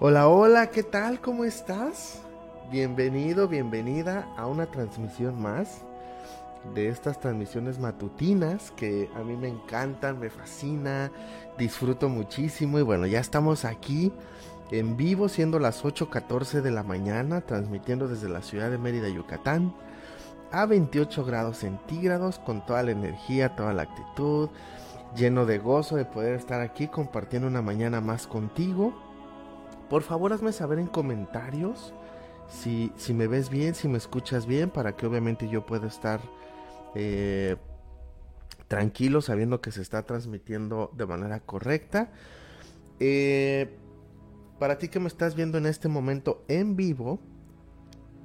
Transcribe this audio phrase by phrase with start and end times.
[0.00, 1.20] Hola, hola, ¿qué tal?
[1.20, 2.22] ¿Cómo estás?
[2.70, 5.82] Bienvenido, bienvenida a una transmisión más
[6.72, 11.10] de estas transmisiones matutinas que a mí me encantan, me fascina,
[11.58, 14.12] disfruto muchísimo y bueno, ya estamos aquí
[14.70, 19.74] en vivo siendo las 8.14 de la mañana, transmitiendo desde la ciudad de Mérida, Yucatán,
[20.52, 24.48] a 28 grados centígrados, con toda la energía, toda la actitud,
[25.16, 29.07] lleno de gozo de poder estar aquí compartiendo una mañana más contigo
[29.88, 31.94] por favor, hazme saber en comentarios
[32.48, 36.20] si, si me ves bien, si me escuchas bien, para que obviamente yo pueda estar
[36.94, 37.56] eh,
[38.68, 42.10] tranquilo sabiendo que se está transmitiendo de manera correcta.
[43.00, 43.68] Eh,
[44.58, 47.20] para ti que me estás viendo en este momento en vivo,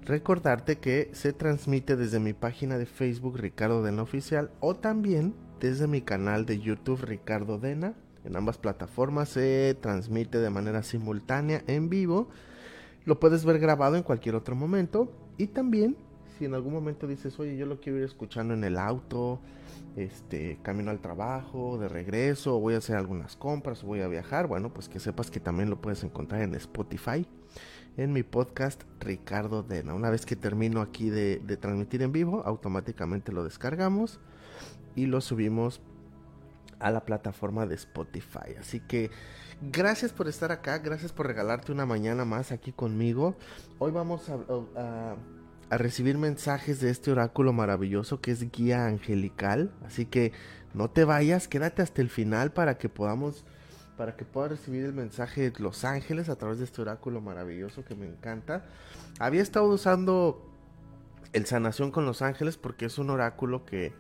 [0.02, 5.88] recordarte que se transmite desde mi página de Facebook Ricardo Dena Oficial o también desde
[5.88, 7.94] mi canal de YouTube Ricardo Dena.
[8.25, 12.30] En ambas plataformas se transmite de manera simultánea en vivo.
[13.05, 15.11] Lo puedes ver grabado en cualquier otro momento.
[15.38, 15.97] Y también,
[16.38, 19.39] si en algún momento dices, oye, yo lo quiero ir escuchando en el auto,
[19.95, 24.73] este, camino al trabajo, de regreso, voy a hacer algunas compras, voy a viajar, bueno,
[24.73, 27.27] pues que sepas que también lo puedes encontrar en Spotify,
[27.97, 29.93] en mi podcast Ricardo Dena.
[29.93, 34.19] Una vez que termino aquí de, de transmitir en vivo, automáticamente lo descargamos
[34.95, 35.81] y lo subimos
[36.84, 38.56] a la plataforma de Spotify.
[38.59, 39.09] Así que
[39.62, 43.36] gracias por estar acá, gracias por regalarte una mañana más aquí conmigo.
[43.80, 45.16] Hoy vamos a,
[45.70, 49.72] recibir mensajes de este oráculo maravilloso que es guía angelical.
[49.86, 50.34] Así que
[50.73, 53.45] no te vayas, quédate hasta el final para que podamos
[53.98, 57.86] para que puedas recibir el mensaje de los ángeles a través de este oráculo maravilloso
[57.86, 58.66] que me encanta.
[59.20, 60.52] Había estado usando
[61.31, 63.94] el sanación con los ángeles porque es un oráculo que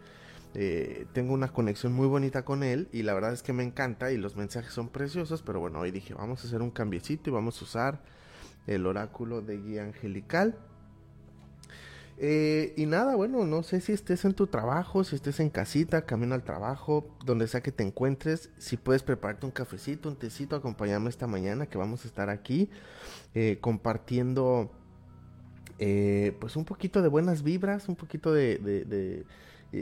[0.55, 4.11] eh, tengo una conexión muy bonita con él y la verdad es que me encanta
[4.11, 7.33] y los mensajes son preciosos, pero bueno, hoy dije, vamos a hacer un cambiecito y
[7.33, 8.01] vamos a usar
[8.67, 10.55] el oráculo de guía angelical.
[12.19, 16.05] Eh, y nada, bueno, no sé si estés en tu trabajo, si estés en casita,
[16.05, 20.55] camino al trabajo, donde sea que te encuentres, si puedes prepararte un cafecito, un tecito,
[20.55, 22.69] acompañarme esta mañana que vamos a estar aquí
[23.33, 24.71] eh, compartiendo
[26.39, 29.25] pues un poquito de buenas vibras, un poquito de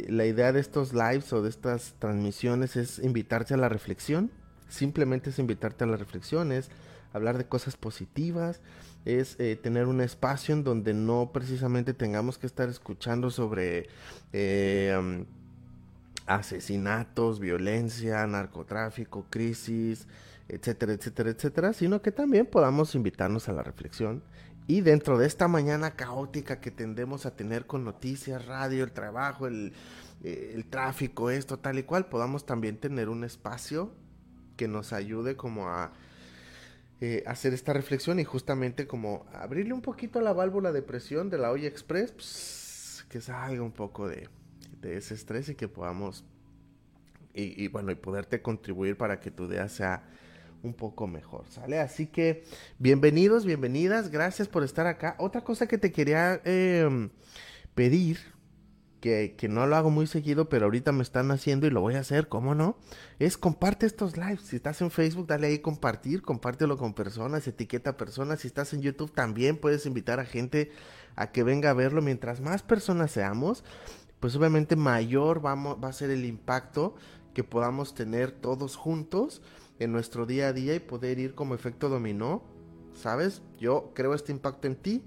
[0.07, 4.31] la idea de estos lives o de estas transmisiones es invitarte a la reflexión.
[4.69, 6.69] Simplemente es invitarte a la reflexión, es
[7.11, 8.61] hablar de cosas positivas,
[9.03, 13.89] es eh, tener un espacio en donde no precisamente tengamos que estar escuchando sobre
[14.31, 15.25] eh,
[16.25, 20.07] asesinatos, violencia, narcotráfico, crisis,
[20.47, 24.23] etcétera, etcétera, etcétera, sino que también podamos invitarnos a la reflexión
[24.67, 29.47] y dentro de esta mañana caótica que tendemos a tener con noticias, radio, el trabajo,
[29.47, 29.73] el,
[30.23, 33.91] eh, tráfico, esto, tal y cual, podamos también tener un espacio
[34.55, 35.93] que nos ayude como a
[36.99, 41.29] eh, hacer esta reflexión y justamente como abrirle un poquito a la válvula de presión
[41.29, 44.29] de la olla express, pues, que salga un poco de,
[44.83, 46.23] ese estrés y que podamos,
[47.33, 50.03] y, y bueno, y poderte contribuir para que tu día sea
[50.63, 51.79] un poco mejor, ¿sale?
[51.79, 52.43] Así que
[52.79, 55.15] bienvenidos, bienvenidas, gracias por estar acá.
[55.19, 57.09] Otra cosa que te quería em,
[57.73, 58.19] pedir,
[58.99, 61.95] que, que, no lo hago muy seguido, pero ahorita me están haciendo y lo voy
[61.95, 62.77] a hacer, ¿cómo no?
[63.17, 64.41] Es comparte estos lives.
[64.41, 68.41] Si estás en Facebook, dale ahí compartir, compártelo con personas, etiqueta personas.
[68.41, 70.71] Si estás en YouTube, también puedes invitar a gente
[71.15, 72.03] a que venga a verlo.
[72.03, 73.63] Mientras más personas seamos,
[74.19, 76.93] pues obviamente mayor vamos, va a ser el impacto
[77.33, 79.41] que podamos tener todos juntos
[79.83, 82.43] en nuestro día a día y poder ir como efecto dominó,
[82.93, 83.41] ¿sabes?
[83.59, 85.03] Yo creo este impacto en ti,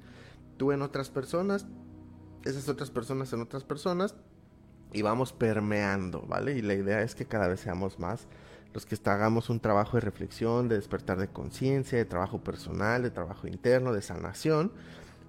[0.56, 1.66] tú en otras personas,
[2.44, 4.16] esas otras personas en otras personas
[4.92, 6.58] y vamos permeando, ¿vale?
[6.58, 8.26] Y la idea es que cada vez seamos más
[8.72, 13.10] los que hagamos un trabajo de reflexión, de despertar de conciencia, de trabajo personal, de
[13.10, 14.72] trabajo interno, de sanación,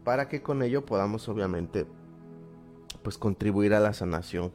[0.04, 1.86] para que con ello podamos obviamente
[3.04, 4.52] pues contribuir a la sanación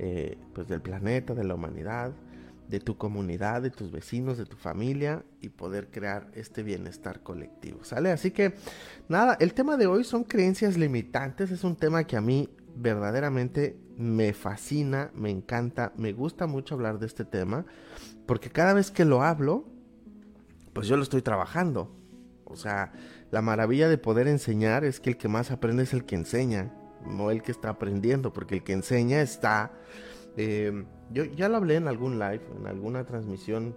[0.00, 2.12] eh, pues del planeta, de la humanidad,
[2.74, 7.84] de tu comunidad, de tus vecinos, de tu familia y poder crear este bienestar colectivo,
[7.84, 8.10] ¿sale?
[8.10, 8.54] Así que
[9.08, 13.78] nada, el tema de hoy son creencias limitantes, es un tema que a mí verdaderamente
[13.96, 17.64] me fascina, me encanta, me gusta mucho hablar de este tema,
[18.26, 19.68] porque cada vez que lo hablo,
[20.72, 21.94] pues yo lo estoy trabajando.
[22.44, 22.92] O sea,
[23.30, 26.74] la maravilla de poder enseñar es que el que más aprende es el que enseña,
[27.06, 29.70] no el que está aprendiendo, porque el que enseña está...
[30.36, 33.76] Eh, yo ya lo hablé en algún live, en alguna transmisión,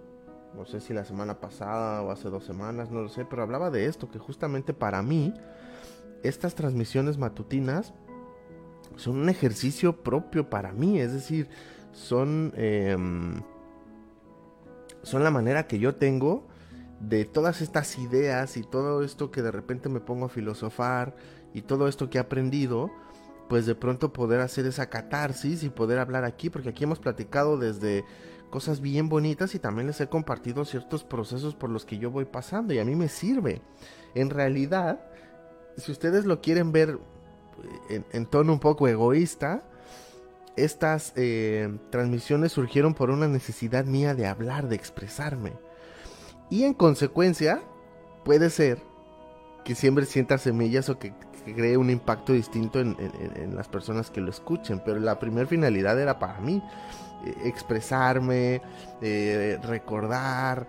[0.56, 3.70] no sé si la semana pasada o hace dos semanas, no lo sé, pero hablaba
[3.70, 5.34] de esto, que justamente para mí,
[6.22, 7.94] estas transmisiones matutinas
[8.96, 11.48] son un ejercicio propio para mí, es decir,
[11.92, 13.42] son, em,
[15.02, 16.46] son la manera que yo tengo
[17.00, 21.14] de todas estas ideas y todo esto que de repente me pongo a filosofar
[21.54, 22.90] y todo esto que he aprendido,
[23.48, 27.56] pues de pronto poder hacer esa catarsis y poder hablar aquí, porque aquí hemos platicado
[27.56, 28.04] desde
[28.50, 32.24] cosas bien bonitas y también les he compartido ciertos procesos por los que yo voy
[32.24, 33.62] pasando y a mí me sirve.
[34.14, 35.00] En realidad,
[35.76, 36.98] si ustedes lo quieren ver
[37.88, 39.62] en, tono un poco egoísta,
[40.56, 45.52] estas eh, transmisiones surgieron por una necesidad mía de hablar, de expresarme.
[46.50, 47.62] Y en consecuencia,
[48.24, 48.78] puede ser
[49.64, 51.12] que siempre sienta semillas o que,
[51.54, 52.96] cree un impacto distinto en,
[53.54, 54.80] las personas que lo escuchen.
[54.84, 56.62] Pero la primera finalidad era para mí
[57.24, 58.62] eh, expresarme,
[59.00, 60.66] eh, recordar,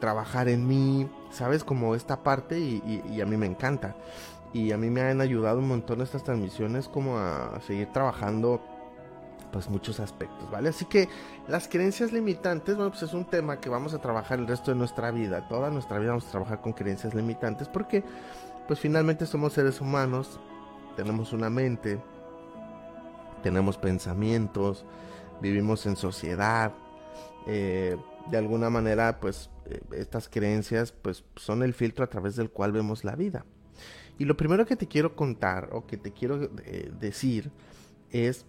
[0.00, 1.62] trabajar en mí, ¿sabes?
[1.62, 3.94] Como esta parte y a mí me encanta
[4.52, 8.60] y a mí me han ayudado un montón estas transmisiones como a seguir trabajando
[9.50, 10.70] pues muchos aspectos, ¿vale?
[10.70, 11.08] Así que
[11.46, 14.78] las creencias limitantes, bueno, pues es un tema que vamos a trabajar el resto de
[14.78, 18.02] nuestra vida, toda nuestra vida vamos a trabajar con creencias limitantes porque
[18.72, 20.40] pues finalmente somos seres humanos,
[20.96, 22.00] tenemos una mente,
[23.42, 24.86] tenemos pensamientos,
[25.42, 26.72] vivimos en sociedad,
[27.46, 27.98] eh,
[28.30, 32.72] de alguna manera pues eh, estas creencias pues son el filtro a través del cual
[32.72, 33.44] vemos la vida.
[34.16, 37.50] Y lo primero que te quiero contar o que te quiero eh, decir
[38.08, 38.46] es,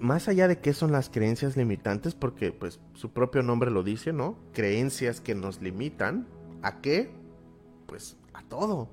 [0.00, 4.14] más allá de qué son las creencias limitantes, porque pues su propio nombre lo dice,
[4.14, 4.38] ¿no?
[4.54, 6.26] Creencias que nos limitan,
[6.62, 7.10] ¿a qué?
[7.84, 8.88] Pues a todo.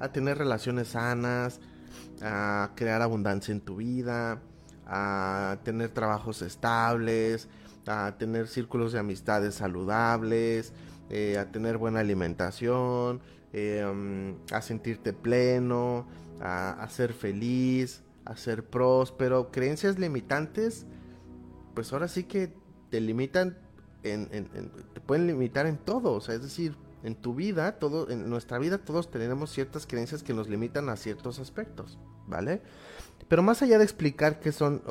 [0.00, 1.60] A tener relaciones sanas,
[2.22, 4.40] a crear abundancia en tu vida,
[4.86, 7.48] a tener trabajos estables,
[7.86, 10.72] a tener círculos de amistades saludables,
[11.10, 13.20] eh, a tener buena alimentación,
[13.56, 16.08] Em, a sentirte pleno,
[16.40, 19.52] a, ser feliz, a ser próspero.
[19.52, 20.86] Creencias limitantes,
[21.72, 22.52] pues ahora sí que
[22.90, 23.56] te limitan,
[24.02, 24.26] en,
[24.92, 27.78] te pueden limitar en todo, o sea, es decir, en tu vida,
[28.08, 32.62] en nuestra vida todos tenemos ciertas creencias que nos limitan a ciertos aspectos, ¿vale?
[33.28, 34.82] Pero más allá de explicar qué son,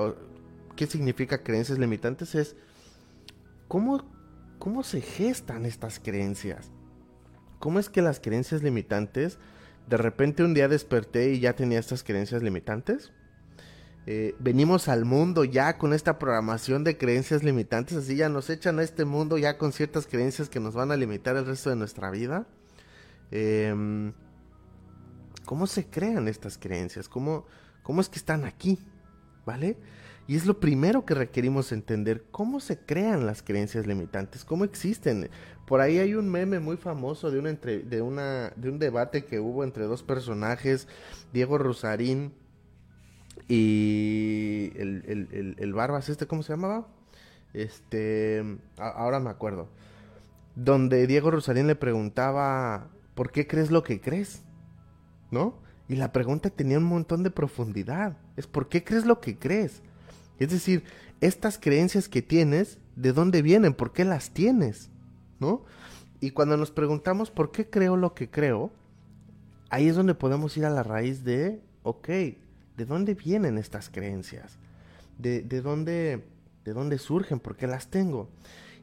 [0.76, 2.56] qué significa creencias limitantes, es
[3.68, 4.06] cómo,
[4.60, 6.72] cómo se gestan estas creencias.
[7.60, 9.40] ¿Cómo es que las creencias limitantes,
[9.88, 13.12] de repente un día desperté y ya tenía estas creencias limitantes?
[14.06, 18.80] Eh, venimos al mundo ya con esta programación de creencias limitantes, así ya nos echan
[18.80, 21.78] a este mundo ya con ciertas creencias que nos van a limitar el resto de
[21.78, 22.46] nuestra vida.
[23.32, 24.12] Em,
[25.46, 27.08] ¿Cómo se crean estas creencias?
[27.08, 27.46] ¿Cómo,
[27.82, 28.80] ¿Cómo es que están aquí?
[29.46, 29.78] ¿Vale?
[30.28, 35.30] Y es lo primero que requerimos entender, cómo se crean las creencias limitantes, cómo existen.
[35.66, 37.42] Por ahí hay un meme muy famoso de,
[37.84, 40.88] de, una, de un debate que hubo entre dos personajes,
[41.34, 42.34] Diego Rosarín
[43.48, 46.88] y el, el, el, Barbas, ¿este cómo se llamaba?
[47.54, 48.44] Este,
[48.78, 49.68] ahora me acuerdo.
[50.56, 54.44] Donde Diego Rosarín le preguntaba, ¿por qué crees lo que crees?
[55.32, 55.56] ¿No?
[55.88, 58.18] Y la pregunta tenía un montón de profundidad.
[58.38, 59.82] Es ¿por qué crees lo que crees?
[60.40, 60.84] Es decir,
[61.22, 63.74] estas creencias que tienes, ¿de dónde vienen?
[63.74, 64.90] ¿Por qué las tienes?
[65.40, 65.66] ¿No?
[66.20, 68.72] Y cuando nos preguntamos por qué creo lo que creo,
[69.70, 72.10] ahí es donde podemos ir a la raíz de, ok,
[72.78, 74.58] ¿de dónde vienen estas creencias?
[75.18, 76.24] ¿De, de dónde,
[76.66, 77.40] de dónde surgen?
[77.40, 78.30] ¿Por qué las tengo?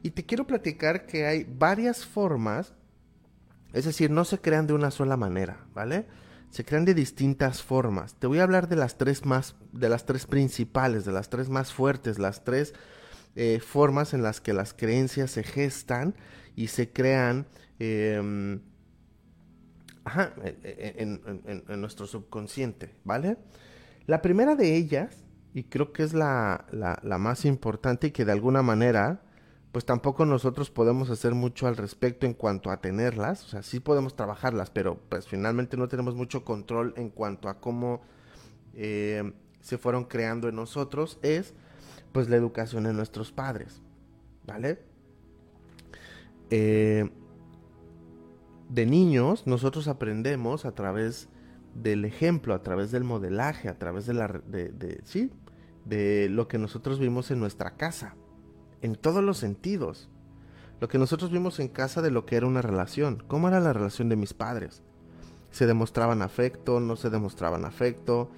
[0.03, 2.73] Y te quiero platicar que hay varias formas,
[3.73, 6.05] es decir, no se crean de una sola manera, ¿vale?
[6.51, 8.15] se crean de distintas formas.
[8.15, 11.49] Te voy a hablar de las tres más, de las tres principales, de las tres
[11.49, 12.73] más fuertes, las tres
[13.35, 16.13] eh, formas en las que las creencias se gestan
[16.55, 17.47] y se crean
[17.79, 18.59] em,
[20.97, 21.21] en,
[21.79, 23.37] nuestro subconsciente, ¿vale?
[24.11, 28.33] La primera de ellas, y creo que es la, la más importante y que de
[28.33, 29.21] alguna manera
[29.71, 33.79] pues tampoco nosotros podemos hacer mucho al respecto en cuanto a tenerlas, o sea, sí
[33.79, 38.01] podemos trabajarlas, pero pues finalmente no tenemos mucho control en cuanto a cómo
[38.73, 41.53] eh, se fueron creando en nosotros, es
[42.11, 43.81] pues la educación de nuestros padres,
[44.45, 44.81] ¿vale?
[46.49, 47.09] Eh,
[48.67, 51.29] de niños nosotros aprendemos a través
[51.73, 55.31] del ejemplo, a través del modelaje, a través de la, de, sí,
[55.85, 58.15] de lo que nosotros vimos en nuestra casa
[58.81, 60.09] en todos los sentidos.
[60.79, 63.23] Lo que nosotros vimos en casa de lo que era una relación.
[63.27, 64.81] ¿Cómo era la relación de mis padres?
[65.51, 66.79] ¿Se demostraban afecto?
[66.79, 68.31] ¿No se demostraban afecto?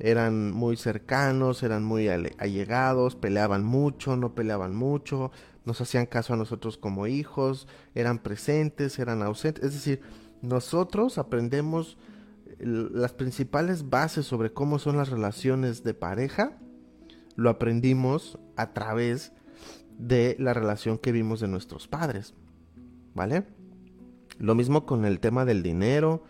[0.00, 1.62] ¿Eran muy cercanos?
[1.62, 3.14] ¿Eran muy allegados?
[3.14, 4.16] ¿Peleaban mucho?
[4.16, 5.30] ¿No peleaban mucho?
[5.64, 7.68] ¿Nos hacían caso a nosotros como hijos?
[7.94, 8.98] ¿Eran presentes?
[8.98, 9.62] ¿Eran ausentes?
[9.62, 10.00] Es decir,
[10.42, 11.96] nosotros aprendemos
[12.58, 16.58] las principales bases sobre cómo son las relaciones de pareja.
[17.36, 19.32] Lo aprendimos a través
[19.98, 22.34] de la relación que vimos de nuestros padres.
[23.14, 23.44] ¿vale?
[24.38, 26.24] Lo mismo con el tema del dinero.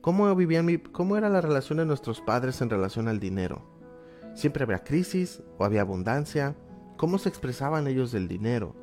[0.00, 3.68] ¿Cómo, vivían ¿Cómo era la relación de nuestros padres en relación al dinero?
[4.34, 6.56] ¿Siempre había crisis o había abundancia?
[6.96, 8.76] ¿Cómo se expresaban ellos del dinero?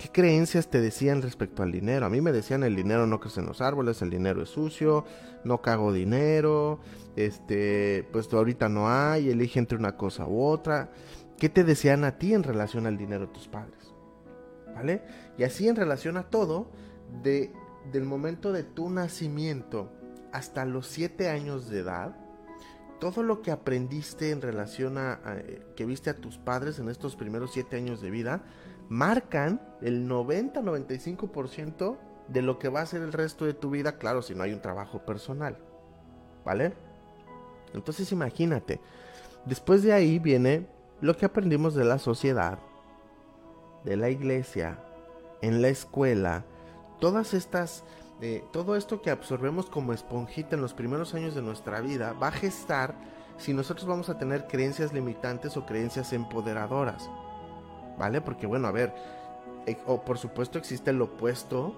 [0.00, 2.06] ¿Qué creencias te decían respecto al dinero?
[2.06, 5.04] A mí me decían el dinero no crece en los árboles, el dinero es sucio,
[5.44, 6.80] no cago dinero,
[7.16, 10.90] este, pues ahorita no hay, elige entre una cosa u otra.
[11.38, 13.92] ¿Qué te decían a ti en relación al dinero tus padres?
[14.74, 15.02] ¿Vale?
[15.36, 16.70] Y así en relación a todo,
[17.22, 17.52] de
[17.92, 19.90] del momento de tu nacimiento
[20.32, 22.16] hasta los 7 años de edad,
[23.00, 27.16] todo lo que aprendiste en relación a, eh, que viste a tus padres en estos
[27.16, 28.42] primeros 7 años de vida,
[28.90, 31.96] marcan el 90-95%
[32.28, 34.52] de lo que va a ser el resto de tu vida, claro, si no hay
[34.52, 35.56] un trabajo personal.
[36.44, 36.74] ¿Vale?
[37.72, 38.80] Entonces imagínate,
[39.46, 40.66] después de ahí viene
[41.00, 42.58] lo que aprendimos de la sociedad,
[43.84, 44.80] de la iglesia,
[45.40, 46.44] en la escuela,
[46.98, 47.84] todas estas,
[48.20, 52.28] eh, todo esto que absorbemos como esponjita en los primeros años de nuestra vida va
[52.28, 52.96] a gestar
[53.38, 57.08] si nosotros vamos a tener creencias limitantes o creencias empoderadoras.
[58.00, 58.22] ¿Vale?
[58.22, 58.94] Porque bueno, a ver,
[59.66, 61.74] eh, o por supuesto existe el opuesto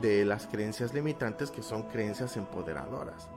[0.00, 3.28] de las creencias limitantes que son creencias empoderadoras.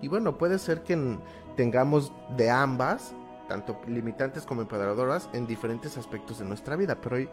[0.00, 1.18] Y bueno, puede ser que
[1.56, 3.12] tengamos de ambas,
[3.48, 7.28] tanto limitantes como empoderadoras, en diferentes aspectos de nuestra vida, pero hoy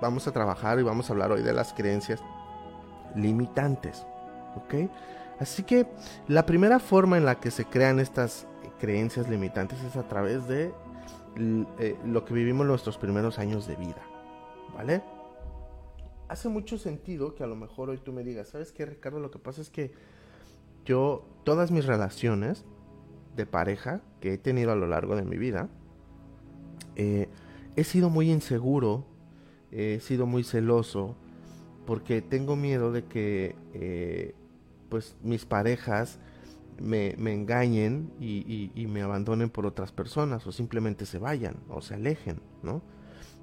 [0.00, 2.20] vamos a trabajar y vamos a hablar hoy de las creencias
[3.14, 4.04] limitantes.
[4.56, 4.90] ¿Ok?
[5.38, 5.86] Así que
[6.26, 8.48] la primera forma en la que se crean estas
[8.80, 10.74] creencias limitantes es a través de
[11.36, 14.02] eh, lo que vivimos nuestros primeros años de vida.
[14.74, 15.02] ¿Vale?
[16.28, 19.20] Hace mucho sentido que a lo mejor hoy tú me digas, ¿sabes qué, Ricardo?
[19.20, 19.92] Lo que pasa es que
[20.84, 22.64] yo, todas mis relaciones
[23.36, 25.68] de pareja que he tenido a lo largo de mi vida,
[26.96, 27.28] eh,
[27.76, 29.04] he sido muy inseguro
[29.70, 31.16] he sido muy celoso
[31.86, 34.34] porque tengo miedo de que eh,
[34.88, 36.18] pues mis parejas
[36.80, 42.40] me, engañen y, me abandonen por otras personas o simplemente se vayan o se alejen,
[42.62, 42.82] ¿no?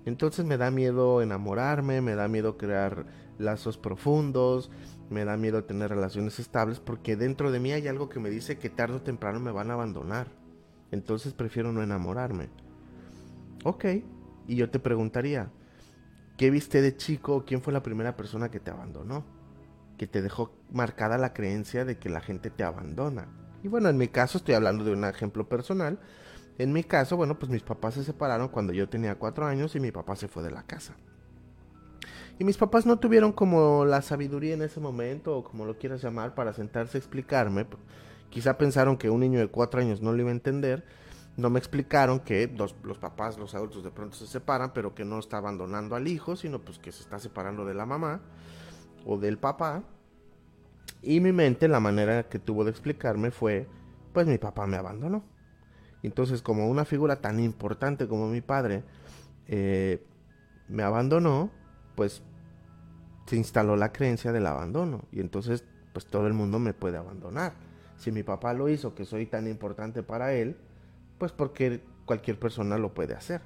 [0.05, 3.05] Entonces me da miedo enamorarme, me da miedo crear
[3.37, 4.69] lazos profundos,
[5.09, 8.57] me da miedo tener relaciones estables porque dentro de mí hay algo que me dice
[8.57, 10.27] que tarde o temprano me van a abandonar.
[10.91, 12.49] Entonces prefiero no enamorarme.
[13.63, 13.85] Ok,
[14.47, 15.49] y yo te preguntaría,
[16.37, 17.43] ¿Qué viste de chico?
[17.45, 19.23] ¿Quién fue la primera persona que te abandonó?
[19.97, 23.27] Que te dejó marcada la creencia de que la gente te abandona.
[23.63, 25.99] Y bueno, en mi caso estoy hablando de un ejemplo personal.
[26.57, 29.79] En mi caso, bueno, pues mis papás se separaron cuando yo tenía cuatro años y
[29.79, 30.95] mi papá se fue de la casa.
[32.39, 36.01] Y mis papás no tuvieron como la sabiduría en ese momento, o como lo quieras
[36.01, 37.65] llamar, para sentarse a explicarme.
[38.29, 40.83] Quizá pensaron que un niño de cuatro años no lo iba a entender
[41.35, 45.17] no me explicaron que los, papás, los adultos de pronto se separan, pero que no
[45.17, 48.21] está abandonando al hijo, sino pues que se está separando de la mamá
[49.05, 49.83] o del papá.
[51.01, 53.67] Y mi mente, la manera que tuvo de explicarme fue,
[54.13, 55.23] pues mi papá me abandonó.
[56.01, 58.83] Entonces, como una figura tan importante como mi padre
[59.47, 60.05] eh,
[60.67, 61.51] me abandonó,
[61.95, 62.23] pues
[63.25, 65.05] se instaló la creencia del abandono.
[65.11, 67.53] Y entonces, pues todo el mundo me puede abandonar.
[67.97, 70.57] Si mi papá lo hizo, que soy tan importante para él,
[71.17, 73.41] pues porque cualquier persona lo puede hacer.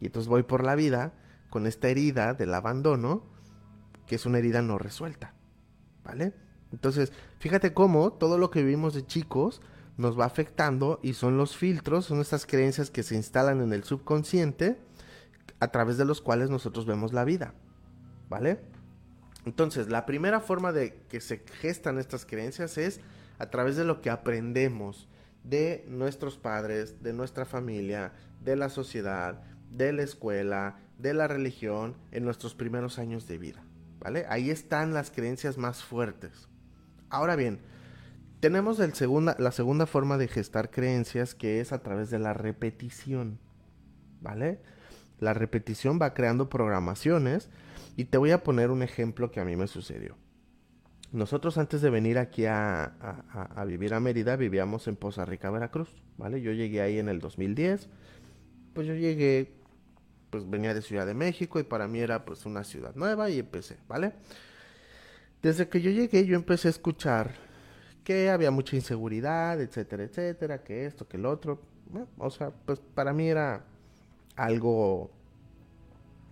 [0.00, 1.12] Y entonces voy por la vida
[1.48, 3.22] con esta herida del abandono,
[4.12, 5.32] que es una herida no resuelta.
[6.04, 6.34] ¿Vale?
[6.70, 9.62] Entonces, fíjate cómo todo lo que vivimos de chicos
[9.96, 13.84] nos va afectando y son los filtros, son estas creencias que se instalan en el
[13.84, 14.76] subconsciente
[15.60, 17.54] a través de los cuales nosotros vemos la vida.
[18.28, 18.60] ¿Vale?
[19.46, 23.00] Entonces, la primera forma de que se gestan estas creencias es
[23.38, 25.08] a través de lo que aprendemos
[25.42, 28.12] de nuestros padres, de nuestra familia,
[28.44, 33.64] de la sociedad, de la escuela, de la religión en nuestros primeros años de vida.
[34.02, 34.26] ¿Vale?
[34.28, 36.48] Ahí están las creencias más fuertes.
[37.08, 37.60] Ahora bien,
[38.40, 43.38] tenemos la segunda forma de gestar creencias que es a través de la repetición.
[44.20, 44.60] ¿Vale?
[45.20, 47.48] La repetición va creando programaciones
[47.96, 50.16] y te voy a poner un ejemplo que a mí me sucedió.
[51.12, 52.94] Nosotros antes de venir aquí a,
[53.66, 56.40] vivir a Mérida vivíamos en Poza Rica, Veracruz, ¿vale?
[56.40, 57.88] Yo llegué ahí en el 2010,
[58.72, 59.52] pues yo llegué,
[60.32, 63.38] pues venía de Ciudad de México y para mí era pues una ciudad nueva y
[63.38, 64.14] empecé, ¿vale?
[65.42, 67.34] Desde que yo llegué yo empecé a escuchar
[68.02, 71.60] que había mucha inseguridad, etcétera, etcétera, que esto, que el otro,
[72.16, 73.62] o sea, pues para mí era
[74.34, 75.10] algo,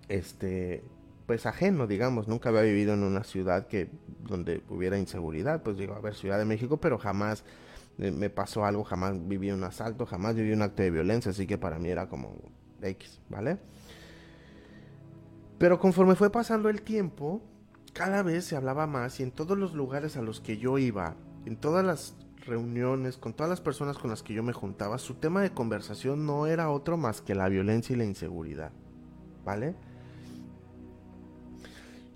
[0.08, 0.82] este,
[1.26, 3.90] pues ajeno, digamos, nunca había vivido en una ciudad que
[4.26, 7.44] donde hubiera inseguridad, pues digo, a ver, Ciudad de México, pero jamás
[7.98, 11.46] eh, me pasó algo, jamás viví un asalto, jamás viví un acto de violencia, así
[11.46, 12.34] que para mí era como
[12.82, 13.58] X, ¿vale?
[15.60, 17.42] Pero conforme fue pasando el tiempo,
[17.92, 21.16] cada vez se hablaba más y en todos los lugares a los que yo iba,
[21.44, 25.16] en todas las reuniones, con todas las personas con las que yo me juntaba, su
[25.16, 28.72] tema de conversación no era otro más que la violencia y la inseguridad.
[29.44, 29.74] ¿Vale?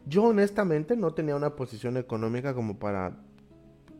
[0.07, 3.19] Yo honestamente no tenía una posición económica como para,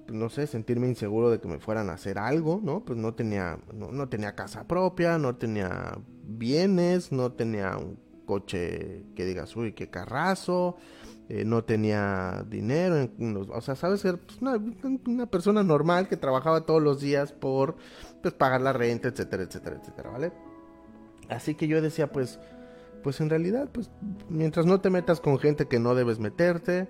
[0.09, 2.83] no sé, sentirme inseguro de que me fueran a hacer algo, ¿no?
[2.83, 9.25] Pues no tenía, no, tenía casa propia, no tenía bienes, no tenía un coche que
[9.25, 10.77] digas, uy, qué carrazo,
[11.29, 13.09] eh, no tenía dinero,
[13.51, 14.41] o sea, sabes, pues,
[15.07, 17.77] una, persona normal que trabajaba todos los días por
[18.23, 20.33] pues, pagar la renta, etcétera, etcétera, etcétera, ¿vale?
[21.31, 22.39] Así que yo decía, pues,
[23.03, 23.91] pues en realidad, pues
[24.29, 26.89] mientras no te metas con gente que no debes meterte,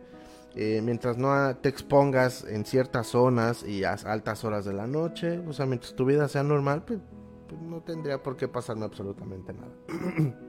[0.56, 5.40] eh, mientras no te expongas en ciertas zonas y a altas horas de la noche,
[5.46, 7.00] o sea, mientras tu vida sea normal, pues,
[7.48, 9.72] pues no tendría por qué pasarme absolutamente nada.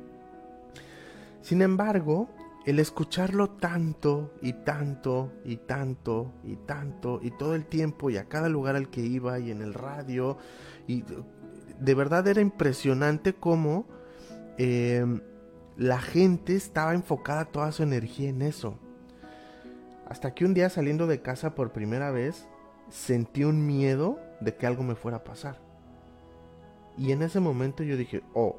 [1.45, 2.27] Sin embargo,
[2.65, 8.27] el escucharlo tanto y tanto y tanto y tanto y todo el tiempo y a
[8.27, 10.39] cada lugar al que iba y en el radio
[10.87, 11.03] y
[11.79, 13.85] de verdad era impresionante cómo
[14.57, 15.05] eh,
[15.77, 18.79] la gente estaba enfocada toda su energía en eso.
[20.07, 22.47] Hasta que un día saliendo de casa por primera vez,
[22.89, 25.59] sentí un miedo de que algo me fuera a pasar.
[26.97, 28.55] Y en ese momento yo dije, oh,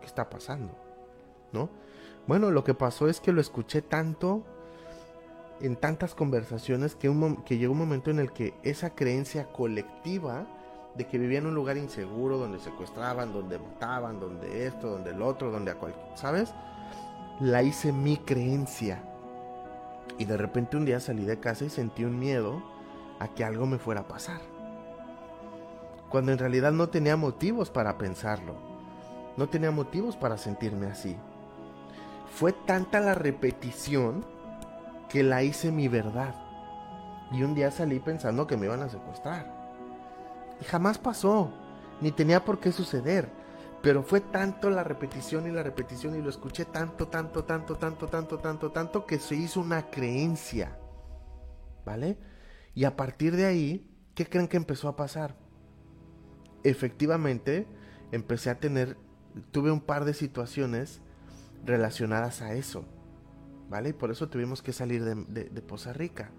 [0.00, 0.76] ¿qué está pasando?
[1.54, 1.70] ¿No?
[2.28, 4.42] Bueno, lo que pasó es que lo escuché tanto
[5.62, 7.08] en tantas conversaciones que,
[7.56, 10.46] llegó un momento en el que esa creencia colectiva
[10.94, 15.22] de que vivía en un lugar inseguro, donde secuestraban, donde mataban, donde esto, donde el
[15.22, 16.52] otro, donde a cualquier, ¿sabes?
[17.40, 19.02] La hice mi creencia.
[20.18, 22.62] Y de repente un día salí de casa y sentí un miedo
[23.20, 24.42] a que algo me fuera a pasar.
[26.10, 28.54] Cuando en realidad no tenía motivos para pensarlo.
[29.38, 31.16] No tenía motivos para sentirme así.
[32.30, 34.24] Fue tanta la repetición
[35.08, 36.34] que la hice mi verdad.
[37.32, 39.52] Y un día salí pensando que me iban a secuestrar.
[40.60, 41.52] Y jamás pasó,
[42.00, 43.28] ni tenía por qué suceder.
[43.82, 48.06] Pero fue tanto la repetición y la repetición y lo escuché tanto, tanto, tanto, tanto,
[48.08, 50.76] tanto, tanto, tanto que se hizo una creencia.
[51.84, 52.18] ¿Vale?
[52.74, 55.36] Y a partir de ahí, ¿qué creen que empezó a pasar?
[56.64, 57.66] Efectivamente,
[58.10, 58.96] empecé a tener,
[59.52, 61.00] tuve un par de situaciones
[61.64, 62.84] relacionadas a eso.
[63.68, 63.90] ¿Vale?
[63.90, 66.30] Y por eso tuvimos que salir de, Poza Rica.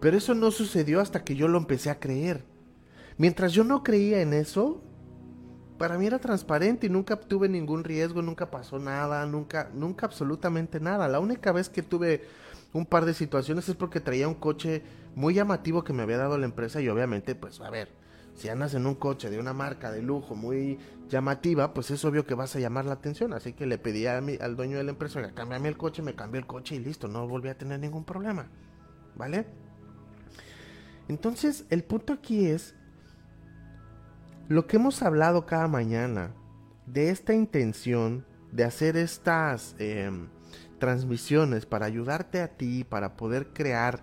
[0.00, 2.44] Pero eso no sucedió hasta que yo lo empecé a creer.
[3.16, 4.82] Mientras yo no creía en eso,
[5.78, 10.80] para mí era transparente y nunca tuve ningún riesgo, nunca pasó nada, nunca, nunca absolutamente
[10.80, 11.06] nada.
[11.06, 12.24] La única vez que tuve
[12.72, 14.82] un par de situaciones es porque traía un coche
[15.14, 17.88] muy llamativo que me había dado la empresa y obviamente, pues a ver,
[18.34, 22.26] si andas en un coche de una marca de lujo muy llamativa, pues es obvio
[22.26, 23.32] que vas a llamar la atención.
[23.32, 26.02] Así que le pedí a mi, al dueño de la empresa, que cámbiame el coche,
[26.02, 28.48] me cambió el coche y listo, no volví a tener ningún problema.
[29.16, 29.46] ¿Vale?
[31.08, 32.74] Entonces, el punto aquí es
[34.48, 36.32] lo que hemos hablado cada mañana
[36.86, 40.28] de esta intención de hacer estas em,
[40.78, 44.02] transmisiones para ayudarte a ti, para poder crear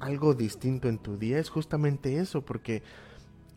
[0.00, 2.82] algo distinto en tu día, es justamente eso, porque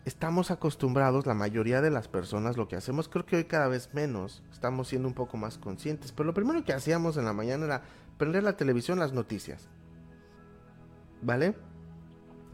[0.08, 3.90] estamos acostumbrados, la mayoría de las personas, lo que hacemos, creo que hoy cada vez
[3.94, 7.66] menos, estamos siendo un poco más conscientes, pero lo primero que hacíamos en la mañana
[7.66, 7.82] era
[8.18, 9.68] prender la televisión, las noticias.
[11.22, 11.56] ¿Vale?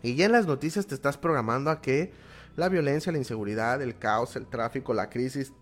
[0.02, 2.12] Y ya en las noticias te estás programando a que
[2.56, 5.54] la violencia, la inseguridad, el caos, el tráfico, la crisis.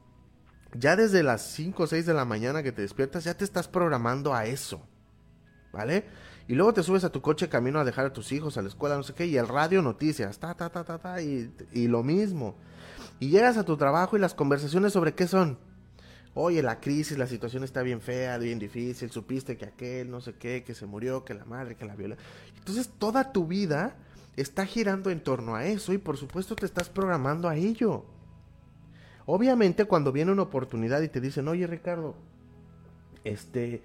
[0.74, 3.68] Ya desde las 5 o 6 de la mañana que te despiertas, ya te estás
[3.68, 4.82] programando a eso.
[5.74, 6.06] ¿Vale?
[6.48, 8.68] Y luego te subes a tu coche camino a dejar a tus hijos a la
[8.68, 11.88] escuela, no sé qué, y el radio noticias, ta, ta, ta, ta, ta, y, y
[11.88, 12.56] lo mismo.
[13.20, 15.58] Y llegas a tu trabajo y las conversaciones sobre qué son.
[16.34, 20.34] Oye, la crisis, la situación está bien fea, bien difícil, supiste que aquel, no sé
[20.34, 22.16] qué, que se murió, que la madre, que la viola.
[22.58, 23.96] Entonces toda tu vida
[24.38, 28.06] está girando en torno a eso y por supuesto te estás programando a ello.
[29.26, 32.16] Obviamente cuando viene una oportunidad y te dicen, oye Ricardo,
[33.26, 33.82] este,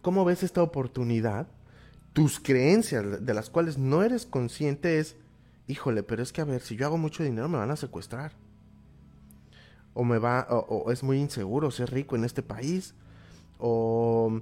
[0.00, 1.48] ¿cómo ves esta oportunidad?
[2.12, 5.16] Tus creencias de las cuales no eres consciente es,
[5.66, 8.32] híjole, pero es que a ver, si yo hago mucho dinero me van a secuestrar.
[9.94, 12.94] O me va, o, es muy inseguro ser rico en este país.
[13.58, 14.40] O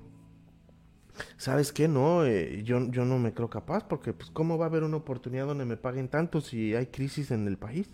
[1.36, 1.88] ¿sabes qué?
[1.88, 4.96] No, eh, yo, yo no me creo capaz porque pues cómo va a haber una
[4.96, 7.88] oportunidad donde me paguen tanto si hay crisis en el país.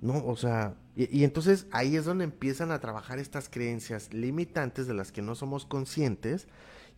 [0.00, 4.94] No, o sea, y, entonces ahí es donde empiezan a trabajar estas creencias limitantes de
[4.94, 6.46] las que no somos conscientes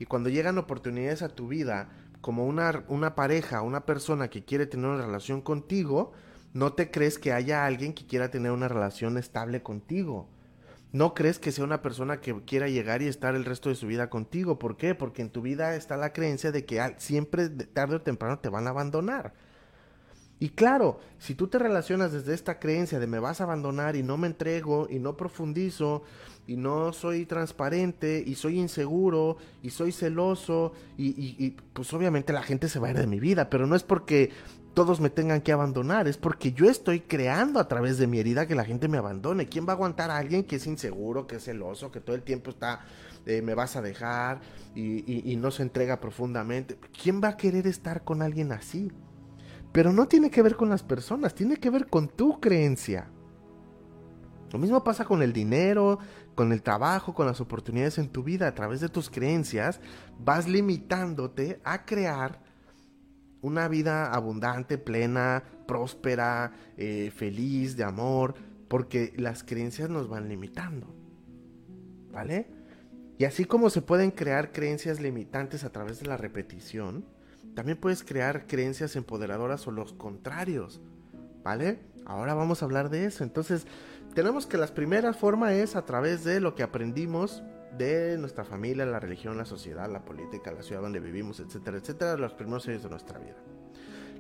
[0.01, 1.89] y cuando llegan oportunidades a tu vida
[2.21, 6.11] como una, una pareja, una persona que quiere tener una relación contigo,
[6.53, 10.29] no te crees que haya alguien que quiera tener una relación estable contigo
[10.93, 13.87] no crees que sea una persona que quiera llegar y estar el resto de su
[13.87, 14.59] vida contigo.
[14.59, 14.95] ¿Por qué?
[14.95, 18.67] Porque en tu vida está la creencia de que siempre, tarde o temprano, te van
[18.67, 19.35] a abandonar.
[20.43, 24.03] Y claro, si tú te relacionas desde esta creencia de me vas a abandonar y
[24.03, 26.03] no me entrego y no profundizo
[26.47, 32.71] y no soy transparente y soy inseguro y soy celoso y, pues obviamente la gente
[32.71, 34.31] se va a ir de mi vida, pero no es porque
[34.73, 38.47] todos me tengan que abandonar, es porque yo estoy creando a través de mi herida
[38.47, 39.47] que la gente me abandone.
[39.47, 42.23] ¿Quién va a aguantar a alguien que es inseguro, que es celoso, que todo el
[42.23, 42.81] tiempo está,
[43.27, 44.41] eh, me vas a dejar
[44.75, 46.79] y, y no se entrega profundamente?
[47.03, 48.91] ¿Quién va a querer estar con alguien así?
[49.73, 53.09] Pero no tiene que ver con las personas, tiene que ver con tu creencia.
[54.53, 55.99] Lo mismo pasa con el dinero,
[56.35, 58.49] con el trabajo, con las oportunidades en tu vida.
[58.49, 59.81] A través de tus creencias
[60.19, 62.41] vas limitándote a crear
[63.43, 68.35] una vida abundante, plena, próspera, eh, feliz, de amor,
[68.69, 70.87] porque las creencias nos van limitando.
[72.13, 72.49] ¿Vale?
[73.19, 77.05] Y así como se pueden crear creencias limitantes a través de la repetición,
[77.55, 80.81] también puedes crear creencias empoderadoras o los contrarios,
[81.43, 81.81] ¿vale?
[82.07, 83.25] Ahora vamos a hablar de eso.
[83.25, 83.67] Entonces,
[84.15, 87.43] tenemos que la primera forma es a través de lo que aprendimos
[87.77, 92.17] de nuestra familia, la religión, la sociedad, la política, la ciudad donde vivimos, etcétera, etcétera,
[92.17, 93.37] los primeros años de nuestra vida.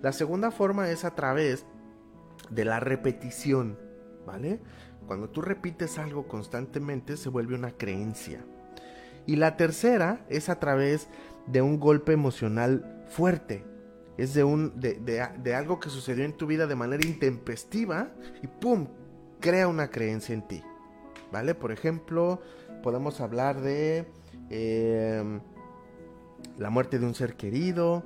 [0.03, 1.66] La segunda forma es a través
[2.49, 3.79] de la repetición,
[4.27, 4.61] ¿vale?
[5.07, 8.45] Cuando tú repites algo constantemente se vuelve una creencia.
[9.27, 11.09] Y la tercera es a través
[11.46, 13.64] de un golpe emocional fuerte.
[14.16, 18.11] Es de, un, de, algo que sucedió en tu vida de manera intempestiva
[18.42, 18.88] y ¡pum!
[19.40, 20.62] crea una creencia en ti.
[21.33, 21.55] ¿Vale?
[21.55, 22.40] Por ejemplo,
[22.83, 24.07] podemos hablar de
[24.50, 25.40] em,
[26.59, 28.03] la muerte de un ser querido,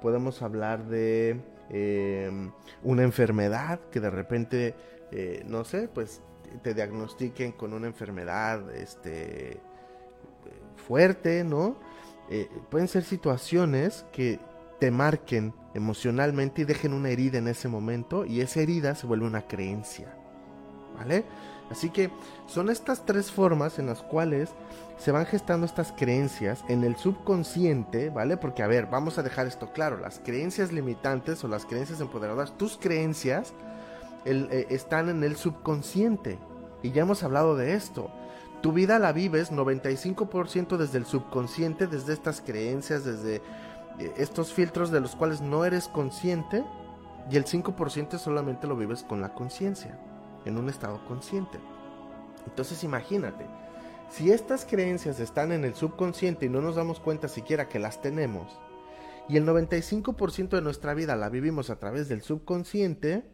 [0.00, 2.50] podemos hablar de em,
[2.82, 4.74] una enfermedad que de repente,
[5.10, 6.22] eh, no sé, pues
[6.62, 9.60] te diagnostiquen con una enfermedad este,
[10.76, 11.76] fuerte, ¿no?
[12.30, 14.38] Eh, pueden ser situaciones que
[14.78, 19.26] te marquen emocionalmente y dejen una herida en ese momento y esa herida se vuelve
[19.26, 20.14] una creencia.
[20.96, 21.24] ¿Vale?
[21.70, 22.10] Así que
[22.46, 24.50] son estas tres formas en las cuales
[24.98, 28.36] se van gestando estas creencias en el subconsciente, ¿vale?
[28.36, 32.56] Porque a ver, vamos a dejar esto claro, las creencias limitantes o las creencias empoderadoras,
[32.56, 33.52] tus creencias
[34.24, 36.38] eh, están en el subconsciente.
[36.82, 38.10] Y ya hemos hablado de esto.
[38.62, 43.36] Tu vida la vives 95% desde el subconsciente, desde estas creencias, desde
[43.98, 46.64] eh, estos filtros de los cuales no eres consciente
[47.30, 49.98] y el 5% solamente lo vives con la conciencia,
[50.44, 51.58] en un estado consciente.
[52.46, 53.46] Entonces imagínate,
[54.08, 58.00] si estas creencias están en el subconsciente y no nos damos cuenta siquiera que las
[58.00, 58.58] tenemos,
[59.28, 63.28] y el 95% de nuestra vida la vivimos a través del subconsciente,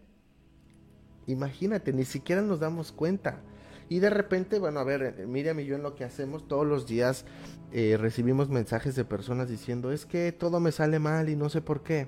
[1.26, 3.40] imagínate, ni siquiera nos damos cuenta.
[3.88, 6.66] Y de repente, bueno, a ver, eh, Miriam y yo en lo que hacemos todos
[6.66, 7.24] los días
[7.72, 11.60] eh, recibimos mensajes de personas diciendo, es que todo me sale mal y no sé
[11.60, 12.06] por qué.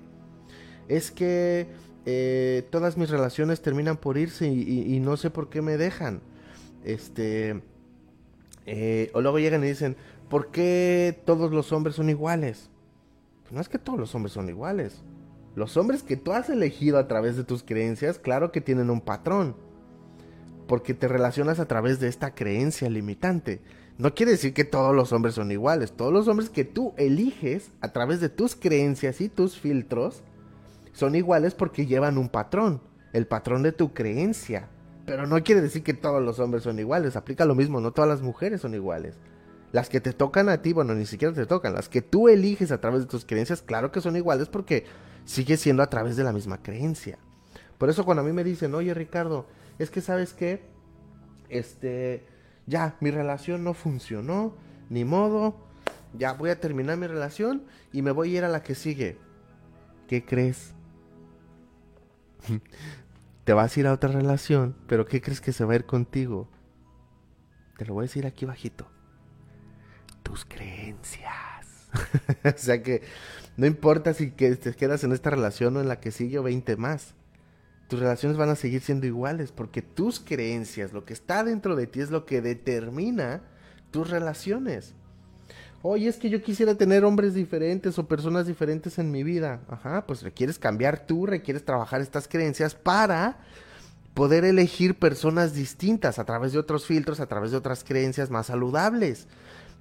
[0.89, 1.69] Es que
[2.07, 6.21] eh, todas mis relaciones terminan por irse y, no sé por qué me dejan.
[6.85, 7.63] Este...
[9.13, 9.97] o luego llegan y dicen,
[10.31, 12.71] ¿por qué todos los hombres son iguales?
[13.43, 15.03] Pues no es que todos los hombres son iguales.
[15.57, 19.01] Los hombres que tú has elegido a través de tus creencias, claro que tienen un
[19.01, 19.57] patrón
[20.67, 23.61] porque te relacionas a través de esta creencia limitante.
[23.99, 25.93] No quiere decir que todos los hombres son iguales.
[25.93, 30.23] Todos los hombres que tú eliges a través de tus creencias y tus filtros
[30.93, 32.81] son iguales porque llevan un patrón,
[33.13, 34.69] el patrón de tu creencia.
[35.07, 37.17] Pero no quiere decir que todos los hombres son iguales.
[37.17, 39.15] Aplica lo mismo, no todas las mujeres son iguales.
[39.73, 41.75] Las que te tocan a ti, bueno, ni siquiera te tocan.
[41.75, 44.85] Las que tú eliges a través de tus creencias, claro que son iguales porque
[45.25, 47.19] sigue siendo a través de la misma creencia.
[47.79, 49.47] Por eso cuando a mí me dicen, oye Ricardo,
[49.79, 50.63] es que sabes qué,
[51.49, 52.25] este,
[52.67, 54.55] ya, mi relación no funcionó,
[54.89, 55.57] ni modo,
[56.15, 59.19] ya voy a terminar mi relación y me voy a ir a la que sigue.
[60.09, 60.73] ¿Qué crees?
[63.45, 65.87] Te vas a ir a otra relación, pero ¿qué crees que se va a ir
[65.87, 66.49] contigo?
[67.77, 68.89] Te lo voy a decir aquí bajito.
[70.23, 71.89] Tus creencias.
[72.45, 73.03] o sea que
[73.57, 76.43] no importa si que te quedas en esta relación o en la que sigue o
[76.43, 77.15] 20 más
[77.89, 81.87] tus relaciones van a seguir siendo iguales porque tus creencias, lo que está dentro de
[81.87, 83.43] ti es lo que determina
[83.91, 84.95] tus relaciones.
[85.83, 89.61] Oye, es que yo quisiera tener hombres diferentes o personas diferentes en mi vida.
[89.69, 93.39] Ajá, pues requieres cambiar tú, requieres trabajar estas creencias para
[94.15, 98.47] poder elegir personas distintas a través de otros filtros, a través de otras creencias más
[98.47, 99.29] saludables.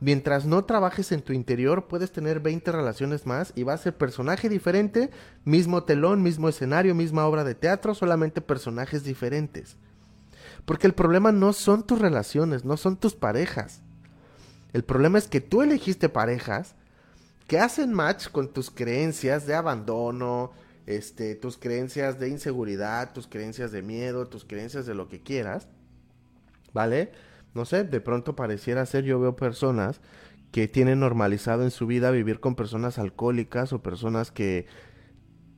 [0.02, 3.96] Mientras no trabajes en tu interior, puedes tener 20 relaciones más y va a ser
[3.96, 5.10] personaje diferente,
[5.46, 9.78] mismo telón, mismo escenario, misma obra de teatro, solamente personajes diferentes.
[10.66, 13.82] Porque el problema no son tus relaciones, no son tus parejas.
[14.74, 16.76] El problema es que tú elegiste parejas
[17.48, 20.52] que hacen match con tus creencias de abandono,
[20.86, 25.68] este, tus creencias de inseguridad, tus creencias de miedo, tus creencias de lo que quieras,
[26.74, 27.12] ¿vale?
[27.56, 30.02] No sé, de pronto pareciera ser, yo veo personas
[30.52, 34.68] que tienen normalizado en su vida vivir con personas alcohólicas o personas que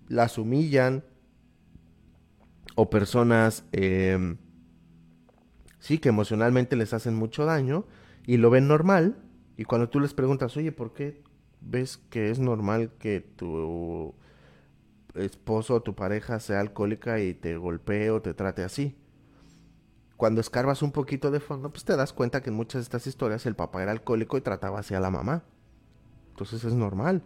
[0.08, 1.04] las humillan
[2.76, 4.38] o personas, em,
[5.80, 7.86] sí, que emocionalmente les hacen mucho daño
[8.26, 9.18] y lo ven normal
[9.58, 11.24] y cuando tú les preguntas, oye, ¿por qué
[11.62, 14.14] ves que es normal que tu
[15.16, 18.96] esposo o tu pareja sea alcohólica y te golpee o te trate así?
[20.18, 23.06] Cuando escarbas un poquito de fondo, pues te das cuenta que en muchas de estas
[23.06, 25.44] historias el papá era alcohólico y trataba así a la mamá.
[26.32, 27.22] Entonces es normal.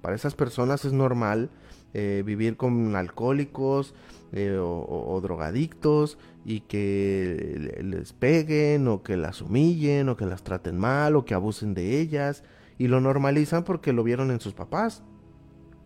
[0.00, 1.50] Para esas personas es normal
[1.92, 3.94] eh, vivir con alcohólicos
[4.30, 10.78] eh, o, drogadictos y que les peguen o que las humillen o que las traten
[10.78, 12.44] mal o que abusen de ellas
[12.78, 15.02] y lo normalizan porque lo vieron en sus papás.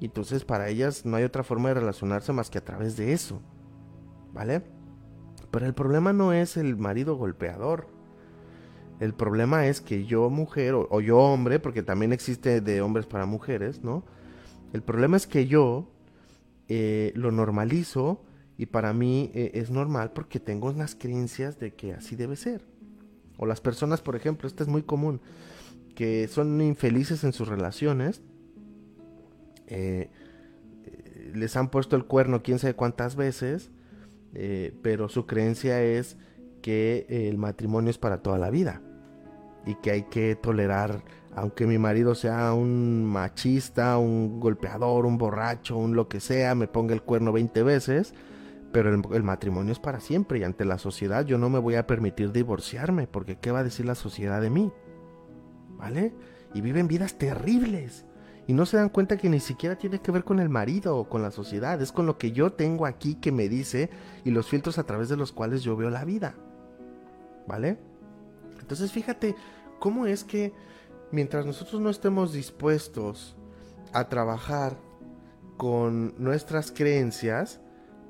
[0.00, 3.40] Entonces para ellas no hay otra forma de relacionarse más que a través de eso.
[4.34, 4.79] ¿Vale?
[5.50, 7.88] Pero el problema no es el marido golpeador.
[9.00, 13.26] El problema es que yo mujer o, yo hombre, porque también existe de hombres para
[13.26, 14.04] mujeres, ¿no?
[14.72, 15.90] El problema es que yo
[16.68, 18.22] eh, lo normalizo
[18.58, 22.66] y para mí eh, es normal porque tengo unas creencias de que así debe ser.
[23.38, 25.22] O las personas, por ejemplo, esto es muy común,
[25.94, 28.20] que son infelices en sus relaciones,
[29.66, 30.10] eh,
[31.34, 33.70] les han puesto el cuerno quién sabe cuántas veces,
[34.34, 36.16] eh, pero su creencia es
[36.62, 38.82] que el matrimonio es para toda la vida
[39.66, 41.02] y que hay que tolerar,
[41.34, 46.68] aunque mi marido sea un machista, un golpeador, un borracho, un lo que sea, me
[46.68, 48.14] ponga el cuerno 20 veces,
[48.72, 51.86] pero el, matrimonio es para siempre y ante la sociedad yo no me voy a
[51.86, 54.72] permitir divorciarme, porque ¿qué va a decir la sociedad de mí?
[55.76, 56.14] ¿Vale?
[56.54, 58.04] Y viven vidas terribles
[58.50, 61.08] y no se dan cuenta que ni siquiera tiene que ver con el marido o
[61.08, 63.90] con la sociedad, es con lo que yo tengo aquí que me dice
[64.24, 66.34] y los filtros a través de los cuales yo veo la vida.
[67.46, 67.78] ¿Vale?
[68.58, 69.36] Entonces fíjate
[69.78, 70.52] cómo es que
[71.12, 73.36] mientras nosotros no estemos dispuestos
[73.92, 74.76] a trabajar
[75.56, 77.60] con nuestras creencias,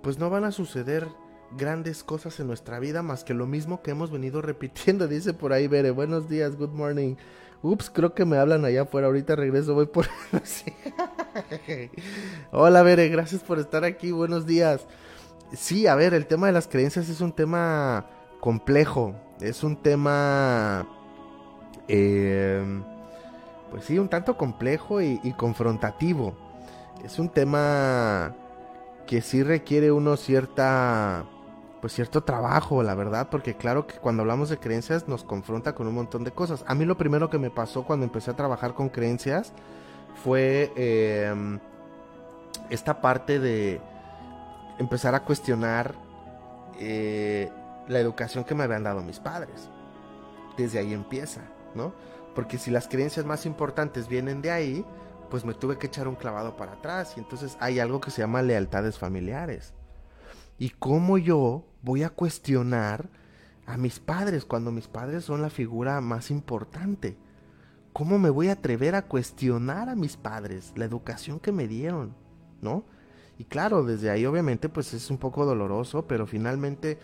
[0.02, 1.06] pues no van a suceder
[1.54, 5.06] grandes cosas en nuestra vida más que lo mismo que hemos venido repitiendo.
[5.08, 7.16] Dice por ahí, Bere, buenos días, good morning.
[7.62, 9.08] Ups, creo que me hablan allá afuera.
[9.08, 10.06] Ahorita regreso, voy por.
[12.52, 14.12] Hola, Bere, gracias por estar aquí.
[14.12, 14.86] Buenos días.
[15.52, 18.06] Sí, a ver, el tema de las creencias es un tema
[18.40, 19.14] complejo.
[19.40, 20.86] Es un tema.
[21.86, 22.82] Em,
[23.70, 26.34] pues sí, un tanto complejo y, y confrontativo.
[27.04, 28.34] Es un tema
[29.06, 31.26] que sí requiere uno cierta
[31.80, 35.86] pues cierto trabajo, la verdad, porque claro que cuando hablamos de creencias nos confronta con
[35.86, 36.64] un montón de cosas.
[36.66, 39.52] A mí lo primero que me pasó cuando empecé a trabajar con creencias
[40.22, 41.58] fue em,
[42.68, 43.80] esta parte de
[44.78, 45.94] empezar a cuestionar
[46.78, 47.50] eh,
[47.88, 49.70] la educación que me habían dado mis padres.
[50.58, 51.42] Desde ahí empieza,
[51.74, 51.94] ¿no?
[52.34, 54.84] Porque si las creencias más importantes vienen de ahí,
[55.30, 57.14] pues me tuve que echar un clavado para atrás.
[57.16, 59.72] Y entonces hay algo que se llama lealtades familiares.
[60.58, 63.08] Y cómo yo voy a cuestionar
[63.66, 67.16] a mis padres cuando mis padres son la figura más importante.
[67.92, 72.14] ¿Cómo me voy a atrever a cuestionar a mis padres la educación que me dieron?
[72.60, 72.84] ¿No?
[73.38, 76.98] Y claro, desde ahí obviamente pues es un poco doloroso, pero finalmente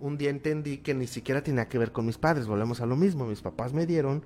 [0.00, 2.96] un día entendí que ni siquiera tenía que ver con mis padres, volvemos a lo
[2.96, 4.22] mismo, mis papás me dieron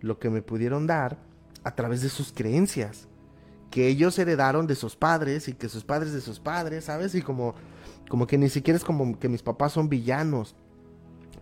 [0.00, 1.18] lo que me pudieron dar
[1.62, 3.08] a través de sus creencias,
[3.70, 7.14] que ellos heredaron de sus padres y que sus padres de sus padres, ¿sabes?
[7.14, 7.54] Y como
[8.08, 10.56] como que ni siquiera es como que mis papás son villanos,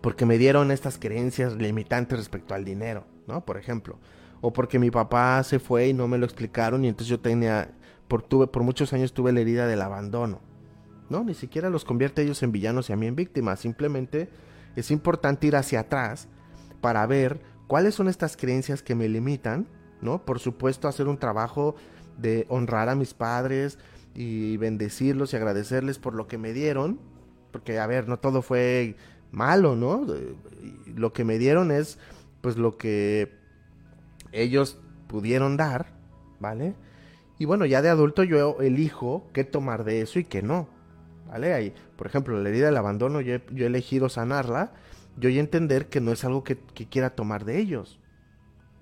[0.01, 3.45] porque me dieron estas creencias limitantes respecto al dinero, ¿no?
[3.45, 3.99] Por ejemplo.
[4.41, 7.71] O porque mi papá se fue y no me lo explicaron y entonces yo tenía,
[8.09, 10.41] por, tuve, por muchos años tuve la herida del abandono.
[11.09, 13.61] No, ni siquiera los convierte ellos en villanos y a mí en víctimas.
[13.61, 14.29] Simplemente
[14.75, 16.27] es importante ir hacia atrás
[16.81, 19.69] para ver cuáles son estas creencias que me limitan,
[20.01, 20.25] ¿no?
[20.25, 21.77] Por supuesto, hacer un trabajo
[22.19, 23.79] de honrar a mis padres,
[24.15, 27.01] y bendecirlos y agradecerles por lo que me dieron,
[27.51, 28.97] porque a ver, no todo fue
[29.31, 30.07] malo, ¿no?
[30.95, 31.99] Lo que me dieron es
[32.41, 33.33] pues lo que
[34.33, 35.87] ellos pudieron dar,
[36.41, 36.75] ¿vale?
[37.39, 40.69] Y bueno, ya de adulto yo elijo qué tomar de eso y qué no,
[41.29, 41.55] ¿vale?
[41.55, 44.73] Ahí, por ejemplo, la herida del abandono, yo he, yo he elegido sanarla,
[45.17, 47.99] yo y entender que no es algo que, que quiera tomar de ellos.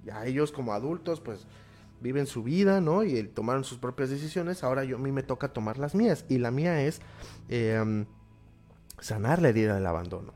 [0.04, 1.46] Ya ellos como adultos, pues
[2.00, 3.02] viven su vida, ¿no?
[3.02, 6.24] Y tomaron sus propias decisiones, ahora yo a mí me toca tomar las mías.
[6.28, 7.00] Y la mía es
[7.48, 8.06] em,
[8.98, 10.34] sanar la herida del abandono,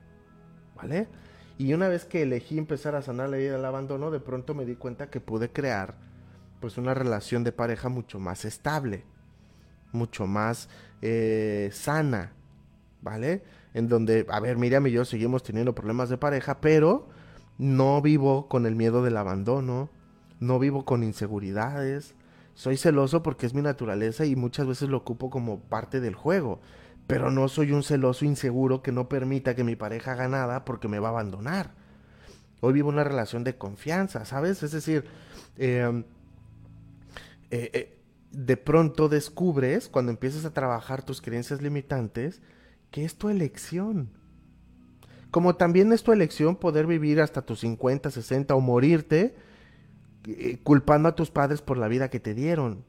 [0.77, 1.09] ¿vale?
[1.57, 4.65] Y una vez que elegí empezar a sanar la herida del abandono, de pronto me
[4.65, 5.97] di cuenta que pude crear
[6.61, 9.05] pues una relación de pareja mucho más estable,
[9.93, 10.69] mucho más
[11.03, 12.33] eh, sana,
[13.03, 13.43] ¿vale?
[13.75, 17.09] En donde, a ver, Miriam y yo seguimos teniendo problemas de pareja, pero
[17.59, 19.91] no vivo con el miedo del abandono,
[20.41, 22.15] no vivo con inseguridades,
[22.55, 26.61] soy celoso porque es mi naturaleza y muchas veces lo ocupo como parte del juego,
[27.07, 30.89] pero no soy un celoso inseguro que no permita que mi pareja haga nada porque
[30.89, 31.75] me va a abandonar.
[32.61, 34.63] Hoy vivo una relación de confianza, ¿sabes?
[34.63, 35.05] Es decir,
[35.59, 36.05] em,
[37.51, 37.99] eh, eh,
[38.31, 42.41] de pronto descubres, cuando empiezas a trabajar tus creencias limitantes,
[42.91, 44.11] que es tu elección.
[45.31, 49.35] Como también es tu elección poder vivir hasta tus 50, 60 o morirte
[50.27, 52.85] eh, culpando a tus padres por la vida que te dieron.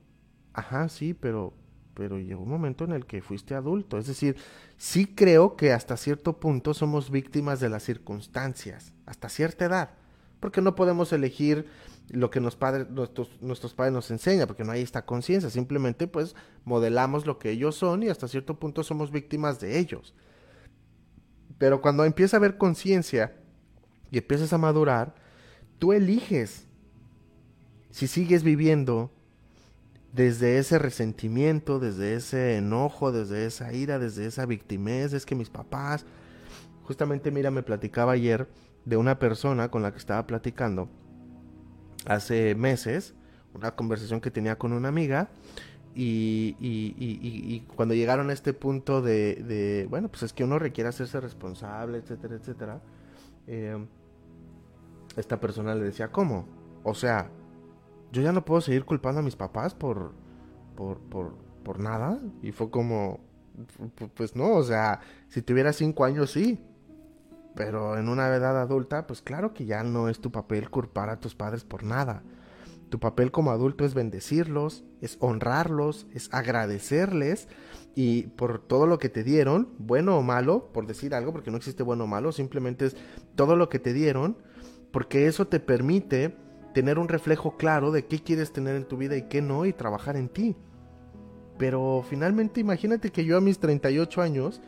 [0.53, 1.53] Ajá, sí, pero
[1.95, 3.97] pero llegó un momento en el que fuiste adulto.
[3.97, 4.35] Es decir,
[4.77, 9.91] sí creo que hasta cierto punto somos víctimas de las circunstancias, hasta cierta edad,
[10.39, 11.67] porque no podemos elegir
[12.09, 12.57] lo que nos
[12.89, 17.49] nuestros, nuestros padres nos enseñan, porque no hay esta conciencia, simplemente pues modelamos lo que
[17.49, 20.13] ellos son y hasta cierto punto somos víctimas de ellos.
[21.57, 23.37] Pero cuando empieza a haber conciencia
[24.11, 25.15] y empiezas a madurar,
[25.79, 26.67] tú eliges
[27.95, 29.10] si sigues viviendo
[30.12, 35.49] desde ese resentimiento, desde ese enojo, desde esa ira, desde esa victimez, es que mis
[35.49, 36.05] papás,
[36.84, 38.49] justamente mira, me platicaba ayer
[38.84, 40.89] de una persona con la que estaba platicando
[42.05, 43.13] hace meses,
[43.53, 45.29] una conversación que tenía con una amiga,
[45.95, 50.89] y, y, cuando llegaron a este punto de, de, bueno, pues es que uno requiere
[50.89, 52.81] hacerse responsable, etcétera, etcétera,
[53.47, 53.77] eh,
[55.15, 56.45] esta persona le decía, ¿cómo?
[56.84, 57.31] O sea,
[58.15, 60.13] yo ya no puedo seguir culpando a mis papás por,
[60.75, 62.19] por, por, por nada.
[62.41, 63.19] Y fue como,
[64.15, 66.60] pues no, o sea, si tuviera cinco años sí.
[67.56, 71.19] Pero en una edad adulta, pues claro que ya no es tu papel culpar a
[71.19, 72.23] tus padres por nada.
[72.89, 77.47] Tu papel como adulto es bendecirlos, es honrarlos, es agradecerles
[77.95, 81.58] y por todo lo que te dieron, bueno o malo, por decir algo, porque no
[81.58, 82.97] existe bueno o malo, simplemente es
[83.36, 84.38] todo lo que te dieron,
[84.91, 86.36] porque eso te permite
[86.75, 89.71] tener un reflejo claro de qué quieres tener en tu vida y qué no y
[89.71, 90.57] trabajar en ti.
[91.57, 94.59] Pero finalmente imagínate que yo a mis 38 años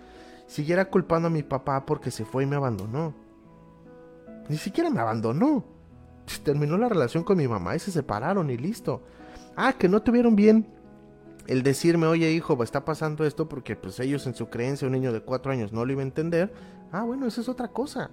[0.47, 3.13] siguiera culpando a mi papá porque se fue y me abandonó.
[4.47, 5.65] Ni siquiera me abandonó.
[6.45, 9.03] Terminó la relación con mi mamá y se separaron y listo.
[9.57, 10.65] Ah, que no tuvieron bien
[11.45, 15.11] el decirme, oye hijo, está pasando esto porque pues ellos en su creencia, un niño
[15.11, 16.53] de 4 años no lo iba a entender.
[16.89, 18.11] Ah, bueno, eso es otra cosa.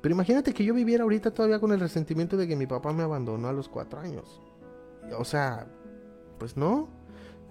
[0.00, 3.02] Pero imagínate que yo viviera ahorita todavía con el resentimiento de que mi papá me
[3.02, 4.40] abandonó a los cuatro años.
[5.18, 5.66] O sea,
[6.38, 6.88] pues no.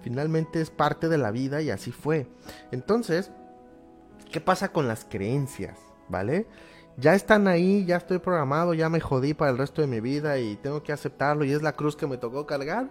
[0.02, 2.26] Finalmente es parte de la vida y así fue.
[2.72, 3.30] Entonces,
[4.32, 5.78] ¿qué pasa con las creencias?
[6.08, 6.46] ¿Vale?
[6.96, 10.38] Ya están ahí, ya estoy programado, ya me jodí para el resto de mi vida
[10.38, 12.90] y tengo que aceptarlo y es la cruz que me tocó cargar.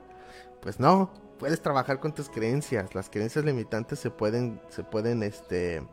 [0.61, 2.95] Pues no, puedes trabajar con tus creencias.
[2.95, 5.83] Las creencias limitantes se pueden, se pueden, este,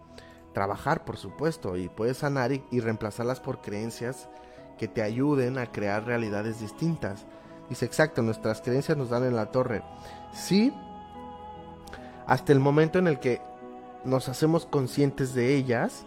[0.56, 4.26] trabajar, por supuesto, y puedes sanar y, reemplazarlas por creencias
[4.78, 7.26] que te ayuden a crear realidades distintas.
[7.68, 9.82] Dice, exacto, nuestras creencias nos dan en la torre.
[10.32, 10.72] Sí,
[12.26, 13.42] hasta el momento en el que
[14.06, 16.06] nos hacemos conscientes de ellas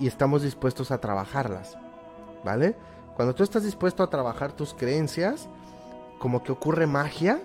[0.00, 1.76] y estamos dispuestos a trabajarlas.
[2.46, 2.78] ¿Vale?
[3.14, 5.50] Cuando tú estás dispuesto a trabajar tus creencias,
[6.18, 7.42] como que ocurre magia,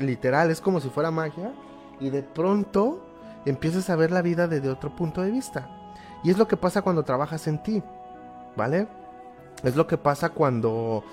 [0.00, 1.54] literal, es como si fuera magia,
[2.00, 3.07] y de pronto
[3.44, 5.68] empiezas a ver la vida desde otro punto de vista.
[6.24, 7.82] Y es lo que pasa cuando trabajas en ti,
[8.56, 8.88] ¿vale?
[9.62, 11.04] Es lo que pasa cuando...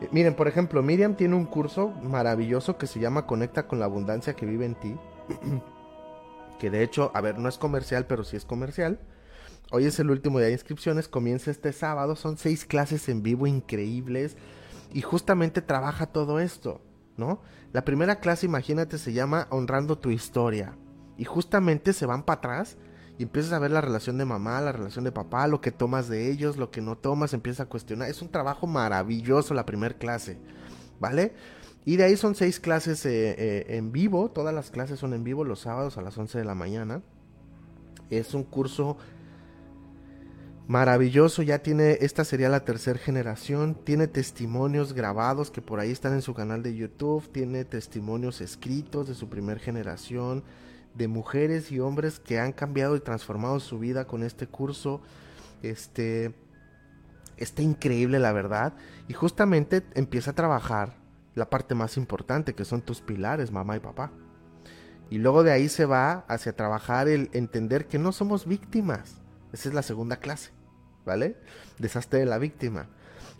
[0.00, 3.86] Eh, miren, por ejemplo, Miriam tiene un curso maravilloso que se llama Conecta con la
[3.86, 4.96] abundancia que vive en ti.
[6.58, 8.98] que de hecho, a ver, no es comercial, pero sí es comercial.
[9.72, 13.46] Hoy es el último día de inscripciones, comienza este sábado, son seis clases en vivo
[13.46, 14.36] increíbles
[14.92, 16.80] y justamente trabaja todo esto,
[17.16, 17.42] ¿no?
[17.72, 20.76] La primera clase, imagínate, se llama Honrando tu historia
[21.18, 22.76] y justamente se van para atrás
[23.18, 26.08] y empiezas a ver la relación de mamá, la relación de papá, lo que tomas
[26.08, 28.10] de ellos, lo que no tomas, empiezas a cuestionar.
[28.10, 30.38] Es un trabajo maravilloso la primera clase,
[31.00, 31.32] ¿vale?
[31.86, 35.24] Y de ahí son seis clases eh, eh, en vivo, todas las clases son en
[35.24, 37.00] vivo los sábados a las 11 de la mañana.
[38.10, 38.98] Es un curso
[40.66, 46.12] maravilloso, ya tiene, esta sería la tercera generación, tiene testimonios grabados que por ahí están
[46.12, 50.42] en su canal de YouTube, tiene testimonios escritos de su primera generación,
[50.96, 55.00] de mujeres y hombres que han cambiado y transformado su vida con este curso.
[55.62, 56.34] Este
[57.36, 58.72] está increíble la verdad
[59.08, 60.94] y justamente empieza a trabajar
[61.34, 64.10] la parte más importante que son tus pilares, mamá y papá.
[65.10, 69.20] Y luego de ahí se va hacia trabajar el entender que no somos víctimas.
[69.52, 70.56] Esa es la segunda clase.
[71.06, 71.36] ¿vale?
[71.78, 72.88] Deshazte de la víctima.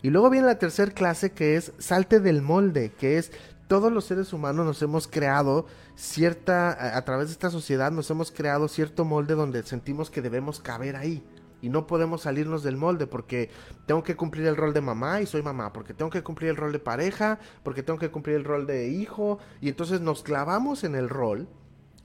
[0.01, 3.31] Y luego viene la tercera clase que es salte del molde, que es
[3.67, 5.65] todos los seres humanos nos hemos creado
[5.95, 10.59] cierta, a, través de esta sociedad nos hemos creado cierto molde donde sentimos que debemos
[10.59, 11.23] caber ahí.
[11.59, 13.49] Y no podemos salirnos del molde porque
[13.87, 16.55] tengo que cumplir el rol de mamá y soy mamá, porque tengo que cumplir el
[16.55, 20.83] rol de pareja, porque tengo que cumplir el rol de hijo, y entonces nos clavamos
[20.83, 21.47] en el rol,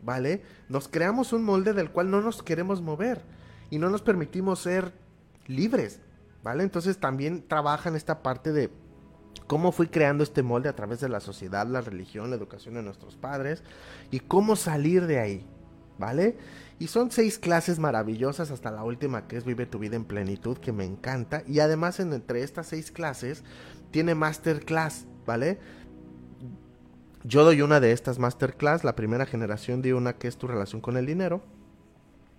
[0.02, 0.42] ¿vale?
[0.70, 3.22] Nos creamos un molde del cual no nos queremos mover
[3.68, 4.94] y no nos permitimos ser
[5.46, 6.00] libres,
[6.42, 6.62] ¿vale?
[6.62, 8.70] Entonces también trabaja en esta parte de
[9.46, 12.82] cómo fui creando este molde a través de la sociedad, la religión, la educación de
[12.82, 13.62] nuestros padres
[14.10, 15.46] y cómo salir de ahí,
[15.98, 16.36] ¿vale?
[16.78, 20.58] Y son seis clases maravillosas hasta la última que es Vive tu vida en plenitud,
[20.58, 21.42] que me encanta.
[21.46, 23.44] Y además en, entre estas seis clases
[23.90, 25.58] tiene masterclass, ¿vale?
[27.24, 30.80] Yo doy una de estas masterclass, la primera generación de una que es tu relación
[30.80, 31.42] con el dinero,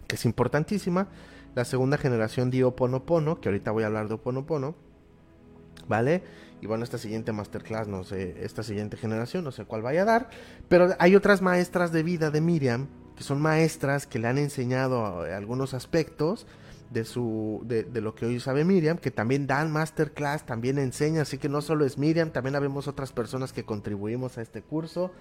[0.07, 1.07] que es importantísima.
[1.55, 4.75] La segunda generación de Oponopono, que ahorita voy a hablar de Oponopono,
[5.87, 6.23] ¿vale?
[6.63, 10.05] Y bueno, esta siguiente masterclass, no sé, esta siguiente generación, no sé cuál vaya a
[10.05, 10.29] dar,
[10.69, 12.87] pero hay otras maestras de vida de Miriam,
[13.17, 16.47] que son maestras que le han enseñado eh, algunos aspectos
[16.89, 21.37] de su de, lo que hoy sabe Miriam, que también dan masterclass, también enseñan, así
[21.37, 25.11] que no solo es Miriam, también habemos otras personas que contribuimos a este curso.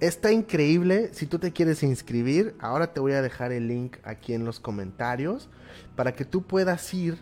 [0.00, 4.32] Está increíble, si tú te quieres inscribir, ahora te voy a dejar el link aquí
[4.32, 5.50] en los comentarios
[5.94, 7.18] para que tú puedas ir,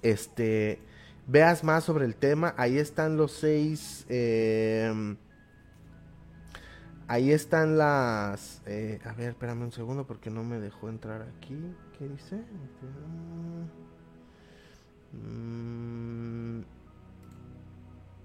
[0.00, 0.85] este,
[1.26, 2.54] veas más sobre el tema.
[2.56, 5.16] Ahí están los seis, eh,
[7.08, 11.74] ahí están las, eh, a ver, espérame un segundo porque no me dejó entrar aquí.
[11.98, 12.36] ¿Qué dice?
[15.12, 16.60] Mm,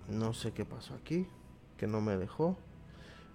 [0.09, 1.27] no sé qué pasó aquí,
[1.77, 2.57] que no me dejó.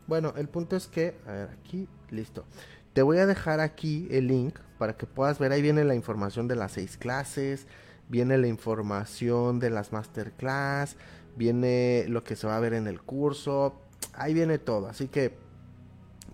[0.06, 2.44] Bueno, el punto es que, a ver, aquí, listo.
[2.92, 6.48] Te voy a dejar aquí el link para que puedas ver, ahí viene la información
[6.48, 7.66] de las seis clases,
[8.08, 10.96] viene la información de las masterclass,
[11.36, 13.80] viene lo que se va a ver en el curso,
[14.14, 15.36] ahí viene todo, así que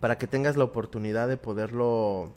[0.00, 2.34] para que tengas la oportunidad de poderlo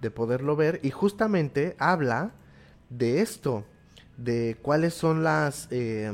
[0.00, 2.32] de poderlo ver y justamente habla
[2.90, 3.64] de esto,
[4.16, 6.10] de cuáles son las eh,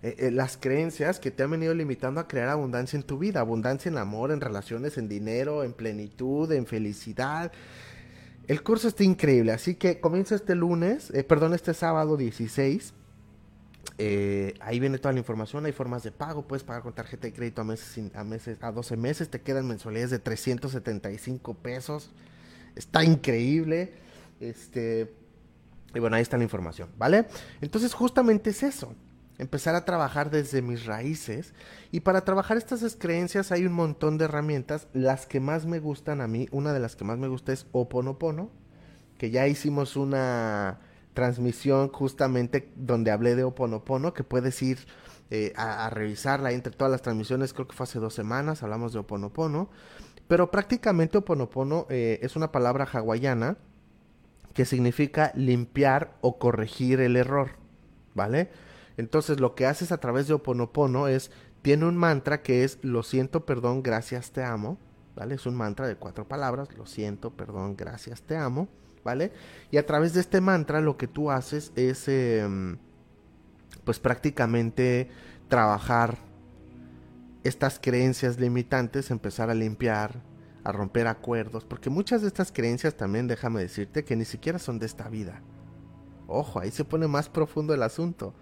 [0.00, 3.40] eh, eh, las creencias que te han venido limitando a crear abundancia en tu vida,
[3.40, 7.50] abundancia en amor, en relaciones, en dinero, en plenitud, en felicidad.
[8.48, 12.94] El curso está increíble, así que comienza este lunes, eh, perdón, este sábado 16.
[14.60, 17.60] ahí viene toda la información, hay formas de pago, puedes pagar con tarjeta de crédito
[17.60, 22.10] a meses, a meses, a 12 meses, te quedan mensualidades de 375 pesos.
[22.74, 23.92] Está increíble.
[24.40, 25.12] Este,
[25.94, 27.26] y bueno, ahí está la información, ¿vale?
[27.60, 28.94] Entonces justamente es eso
[29.38, 31.54] empezar a trabajar desde mis raíces.
[31.90, 34.88] Y para trabajar estas creencias hay un montón de herramientas.
[34.92, 37.66] Las que más me gustan a mí, una de las que más me gusta es
[37.72, 38.50] Oponopono,
[39.16, 40.80] que ya hicimos una
[41.14, 44.78] transmisión justamente donde hablé de Oponopono, que puedes ir
[45.30, 49.00] eh, a, revisarla entre todas las transmisiones, creo que fue hace dos semanas, hablamos de
[49.00, 49.70] Oponopono.
[50.26, 53.56] Pero prácticamente Oponopono eh, es una palabra hawaiana
[54.52, 57.52] que significa limpiar o corregir el error,
[58.14, 58.50] ¿vale?
[58.98, 61.30] Entonces lo que haces a través de Oponopono es,
[61.62, 64.76] tiene un mantra que es lo siento, perdón, gracias, te amo,
[65.14, 65.36] ¿vale?
[65.36, 68.68] Es un mantra de cuatro palabras, lo siento, perdón, gracias, te amo,
[69.04, 69.32] ¿vale?
[69.70, 72.76] Y a través de este mantra lo que tú haces es, em,
[73.84, 75.08] pues prácticamente
[75.48, 76.18] trabajar
[77.44, 80.20] estas creencias limitantes, empezar a limpiar,
[80.64, 84.80] a romper acuerdos, porque muchas de estas creencias también, déjame decirte, que ni siquiera son
[84.80, 85.40] de esta vida.
[86.26, 88.34] Ojo, ahí se pone más profundo el asunto.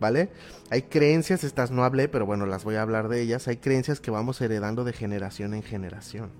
[0.00, 0.30] ¿Vale?
[0.70, 3.48] Hay creencias, estas no hablé, pero bueno, las voy a hablar de ellas.
[3.48, 6.30] Hay creencias que vamos heredando de generación en generación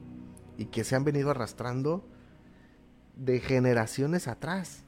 [0.57, 2.05] y que se han venido arrastrando
[3.17, 4.85] de generaciones atrás,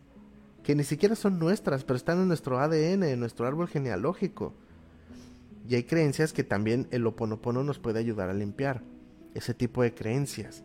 [0.63, 4.53] que ni siquiera son nuestras, pero están en nuestro ADN, en nuestro árbol genealógico.
[5.69, 8.83] Y hay creencias que también el oponopono nos puede ayudar a limpiar
[9.35, 10.63] ese tipo de creencias.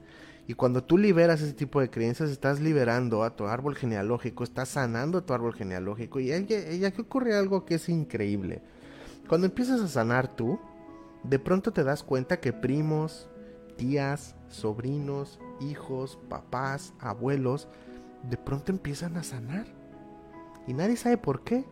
[0.48, 4.70] Y cuando tú liberas ese tipo de creencias, estás liberando a tu árbol genealógico, estás
[4.70, 6.20] sanando tu árbol genealógico.
[6.20, 8.62] Y ya aquí ocurre algo que es increíble.
[9.30, 10.60] Cuando empiezas a sanar tú,
[11.24, 13.30] de pronto te das cuenta que primos,
[13.78, 17.68] tías, sobrinos, hijos, papás, abuelos,
[18.30, 19.68] de pronto empiezan a sanar.
[20.68, 21.64] Y nadie sabe por qué.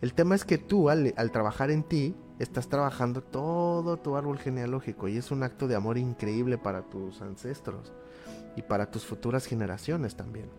[0.00, 5.06] El tema es que tú, al trabajar en ti, estás trabajando todo tu árbol genealógico
[5.08, 7.92] y es un acto de amor increíble para tus ancestros
[8.56, 10.50] y para tus futuras generaciones también.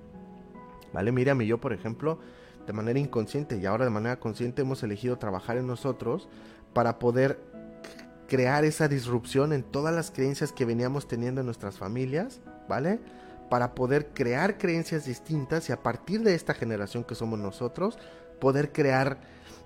[0.94, 2.20] Vale, Miriam y yo, por ejemplo,
[2.66, 6.30] de manera inconsciente y ahora de manera consciente hemos elegido trabajar en nosotros
[6.74, 7.40] para poder
[8.28, 13.00] crear esa disrupción en todas las creencias que veníamos teniendo en nuestras familias, ¿vale?
[13.50, 18.00] para poder crear creencias distintas y a partir de esta generación que somos nosotros,
[18.40, 19.20] poder crear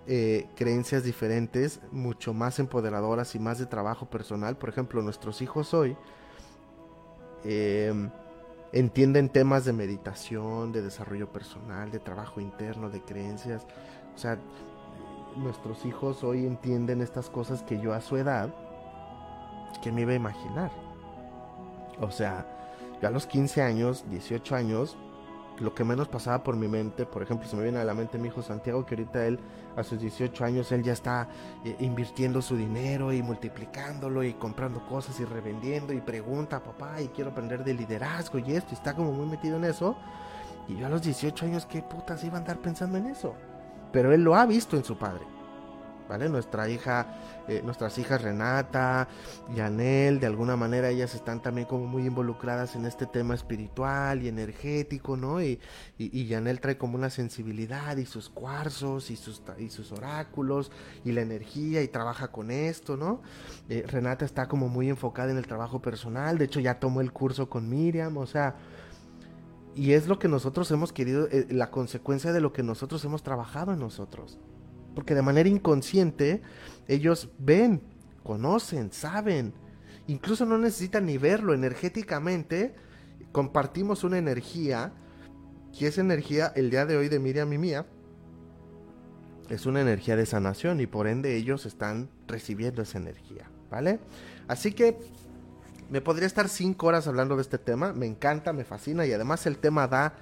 [0.09, 4.57] eh, creencias diferentes, mucho más empoderadoras y más de trabajo personal.
[4.57, 5.97] Por ejemplo, nuestros hijos hoy
[7.43, 8.09] em,
[8.71, 13.67] entienden temas de meditación, de desarrollo personal, de trabajo interno, de creencias.
[14.15, 14.39] O sea,
[15.35, 18.53] nuestros hijos hoy entienden estas cosas que yo a su edad,
[19.83, 20.71] que me iba a imaginar.
[21.99, 22.45] O sea,
[23.01, 24.97] yo a los 15 años, 18 años,
[25.59, 28.17] lo que menos pasaba por mi mente, por ejemplo, se me viene a la mente
[28.17, 29.39] mi hijo Santiago, que ahorita él,
[29.75, 31.27] a sus 18 años, él ya está
[31.65, 37.07] eh, invirtiendo su dinero y multiplicándolo y comprando cosas y revendiendo y pregunta, papá, y
[37.07, 39.95] quiero aprender de liderazgo y esto, y está como muy metido en eso.
[40.67, 43.33] Y yo a los 18 años, ¿qué putas iba a andar pensando en eso?
[43.91, 45.36] Pero él lo ha visto en su padre.
[46.07, 46.29] ¿Vale?
[46.29, 47.07] Nuestra hija,
[47.47, 49.07] eh, nuestras hijas Renata,
[49.55, 54.27] Yanel, de alguna manera ellas están también como muy involucradas en este tema espiritual y
[54.27, 55.41] energético, ¿no?
[55.41, 55.59] Y,
[55.97, 60.71] y, Yanel trae como una sensibilidad y sus cuarzos y sus, y sus oráculos
[61.03, 63.21] y la energía y trabaja con esto, ¿no?
[63.69, 67.11] Eh, Renata está como muy enfocada en el trabajo personal, de hecho ya tomó el
[67.11, 68.55] curso con Miriam, o sea...
[69.75, 73.21] Y es lo que nosotros hemos querido, eh, la consecuencia de lo que nosotros hemos
[73.21, 74.39] trabajado en nosotros
[74.97, 76.41] porque de manera inconsciente
[76.87, 77.83] ellos ven,
[78.23, 79.53] conocen, saben,
[80.07, 82.73] incluso no necesitan ni verlo energéticamente,
[83.31, 84.91] compartimos una energía,
[85.77, 87.85] que es energía el día de hoy de Miriam y mía,
[89.49, 93.99] es una energía de sanación y por ende ellos están recibiendo esa energía, ¿vale?
[94.47, 94.97] Así que
[95.91, 99.45] me podría estar cinco horas hablando de este tema, me encanta, me fascina y además
[99.45, 100.15] el tema da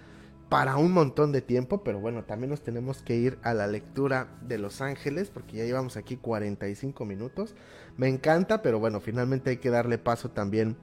[0.49, 4.27] para un montón de tiempo, pero bueno, también nos tenemos que ir a la lectura
[4.41, 7.55] de Los Ángeles, porque ya llevamos aquí 45 minutos.
[7.97, 10.77] Me encanta, pero bueno, finalmente hay que darle paso también.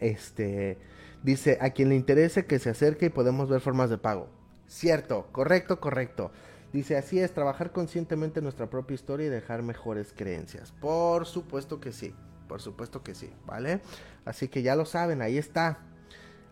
[0.00, 0.78] Este
[1.22, 4.28] dice: A quien le interese que se acerque y podemos ver formas de pago.
[4.66, 6.30] Cierto, correcto, correcto.
[6.72, 10.72] Dice: Así es, trabajar conscientemente nuestra propia historia y dejar mejores creencias.
[10.80, 12.14] Por supuesto que sí,
[12.48, 13.80] por supuesto que sí, ¿vale?
[14.24, 15.80] Así que ya lo saben, ahí está.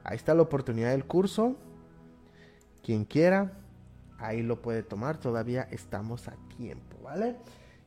[0.05, 1.57] Ahí está la oportunidad del curso
[2.85, 3.53] quien quiera,
[4.19, 7.37] ahí lo puede tomar, todavía estamos a tiempo, ¿vale?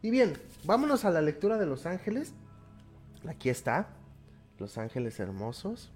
[0.01, 0.33] Y bien,
[0.65, 2.33] vámonos a la lectura de los ángeles.
[3.27, 3.89] Aquí está,
[4.59, 5.91] los ángeles hermosos.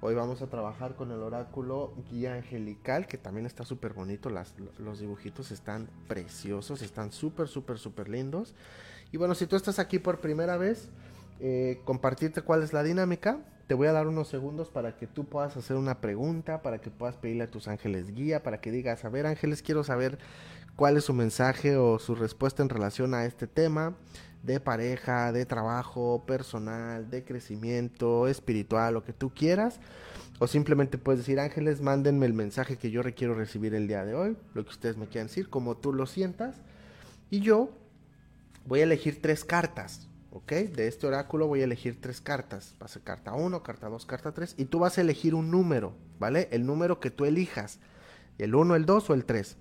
[0.00, 4.30] Hoy vamos a trabajar con el oráculo guía angelical, que también está súper bonito.
[4.78, 8.54] los dibujitos están preciosos, están súper, súper, súper lindos.
[9.12, 10.88] Y bueno, si tú estás aquí por primera vez,
[11.40, 13.38] eh, compartirte cuál es la dinámica.
[13.66, 16.90] Te voy a dar unos segundos para que tú puedas hacer una pregunta, para que
[16.90, 20.18] puedas pedirle a tus ángeles guía, para que digas, a ver ángeles, quiero saber
[20.76, 23.96] cuál es su mensaje o su respuesta en relación a este tema
[24.44, 29.80] de pareja, de trabajo, personal, de crecimiento, espiritual, lo que tú quieras.
[30.38, 34.14] O simplemente puedes decir, ángeles, mándenme el mensaje que yo requiero recibir el día de
[34.14, 36.54] hoy, lo que ustedes me quieran decir, como tú lo sientas.
[37.30, 37.70] Y yo
[38.64, 40.06] voy a elegir tres cartas.
[40.36, 40.52] ¿Ok?
[40.52, 42.74] De este oráculo voy a elegir tres cartas.
[42.80, 44.54] Va a ser carta 1, carta 2, carta 3.
[44.58, 46.48] Y tú vas a elegir un número, ¿vale?
[46.52, 47.80] El número que tú elijas.
[48.38, 49.56] El 1, el 2 o el 3.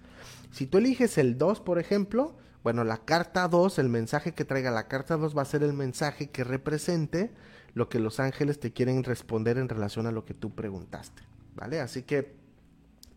[0.52, 4.70] Si tú eliges el 2, por ejemplo, bueno, la carta 2, el mensaje que traiga
[4.70, 7.32] la carta 2 va a ser el mensaje que represente
[7.74, 11.22] lo que los ángeles te quieren responder en relación a lo que tú preguntaste,
[11.56, 11.80] ¿vale?
[11.80, 12.36] Así que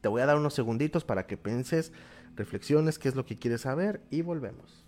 [0.00, 1.92] te voy a dar unos segunditos para que pienses,
[2.36, 4.87] reflexiones, qué es lo que quieres saber y volvemos.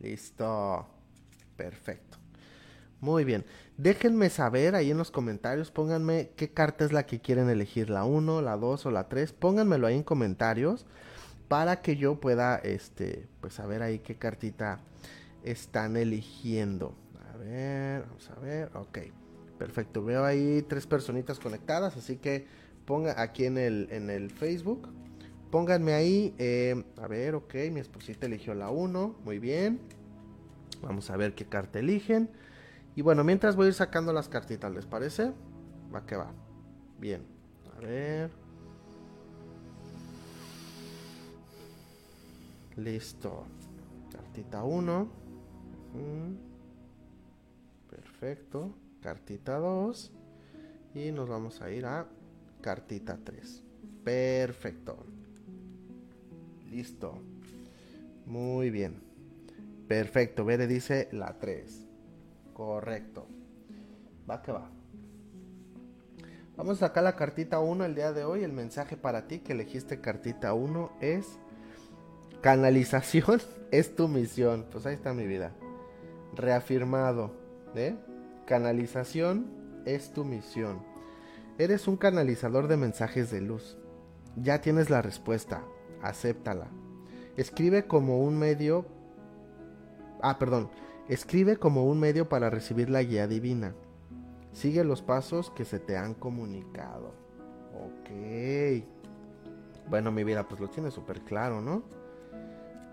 [0.00, 0.86] Listo.
[1.56, 2.18] Perfecto.
[3.00, 3.44] Muy bien.
[3.78, 8.04] Déjenme saber ahí en los comentarios, pónganme qué carta es la que quieren elegir, la
[8.04, 9.32] 1, la 2 o la 3.
[9.32, 10.86] Pónganmelo ahí en comentarios
[11.48, 14.80] para que yo pueda, este, pues saber ahí qué cartita
[15.42, 16.94] están eligiendo.
[17.32, 18.98] A ver, vamos a ver, ok.
[19.58, 22.46] Perfecto, veo ahí tres personitas conectadas, así que
[22.84, 24.88] ponga aquí en el, en el Facebook.
[25.50, 29.80] Pónganme ahí, eh, a ver, ok, mi esposita eligió la 1, muy bien.
[30.80, 32.30] Vamos a ver qué carta eligen.
[32.94, 35.32] Y bueno, mientras voy a ir sacando las cartitas, ¿les parece?
[35.92, 36.32] Va que va.
[36.98, 37.22] Bien,
[37.76, 38.30] a ver.
[42.76, 43.44] Listo.
[44.12, 45.08] Cartita 1.
[47.90, 48.74] Perfecto.
[49.02, 50.12] Cartita 2.
[50.94, 52.06] Y nos vamos a ir a
[52.60, 53.64] cartita 3.
[54.04, 55.06] Perfecto.
[56.70, 57.20] Listo.
[58.26, 59.02] Muy bien.
[59.88, 60.44] Perfecto.
[60.44, 61.86] Bere dice la 3.
[62.52, 63.26] Correcto.
[64.28, 64.70] Va que va.
[66.56, 68.44] Vamos a sacar la cartita 1 el día de hoy.
[68.44, 71.38] El mensaje para ti que elegiste cartita 1 es
[72.40, 73.40] Canalización
[73.70, 74.66] es tu misión.
[74.70, 75.52] Pues ahí está mi vida.
[76.36, 77.32] Reafirmado.
[77.74, 77.96] ¿eh?
[78.46, 80.82] Canalización es tu misión.
[81.58, 83.76] Eres un canalizador de mensajes de luz.
[84.36, 85.62] Ya tienes la respuesta.
[86.02, 86.68] Acéptala.
[87.36, 88.86] Escribe como un medio...
[90.22, 90.68] Ah, perdón.
[91.08, 93.74] Escribe como un medio para recibir la guía divina.
[94.52, 97.14] Sigue los pasos que se te han comunicado.
[97.74, 98.84] Ok.
[99.88, 101.82] Bueno, mi vida, pues lo tienes súper claro, ¿no?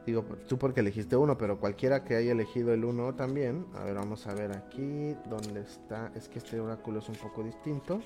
[0.06, 3.66] Digo, tú porque elegiste uno, pero cualquiera que haya elegido el uno también.
[3.76, 6.12] A ver, vamos a ver aquí dónde está.
[6.16, 8.00] Es que este oráculo es un poco distinto.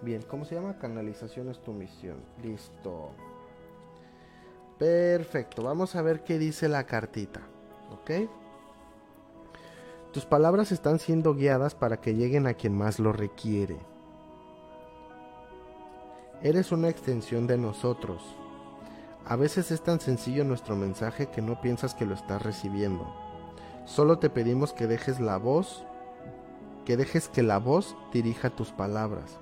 [0.00, 0.78] Bien, ¿cómo se llama?
[0.78, 2.16] Canalización es tu misión.
[2.42, 3.10] Listo.
[4.82, 5.62] Perfecto.
[5.62, 7.40] Vamos a ver qué dice la cartita.
[7.92, 8.28] ¿Ok?
[10.12, 13.78] Tus palabras están siendo guiadas para que lleguen a quien más lo requiere.
[16.42, 18.24] Eres una extensión de nosotros.
[19.24, 23.06] A veces es tan sencillo nuestro mensaje que no piensas que lo estás recibiendo.
[23.84, 25.84] Solo te pedimos que dejes la voz,
[26.84, 29.38] que dejes que la voz dirija tus palabras.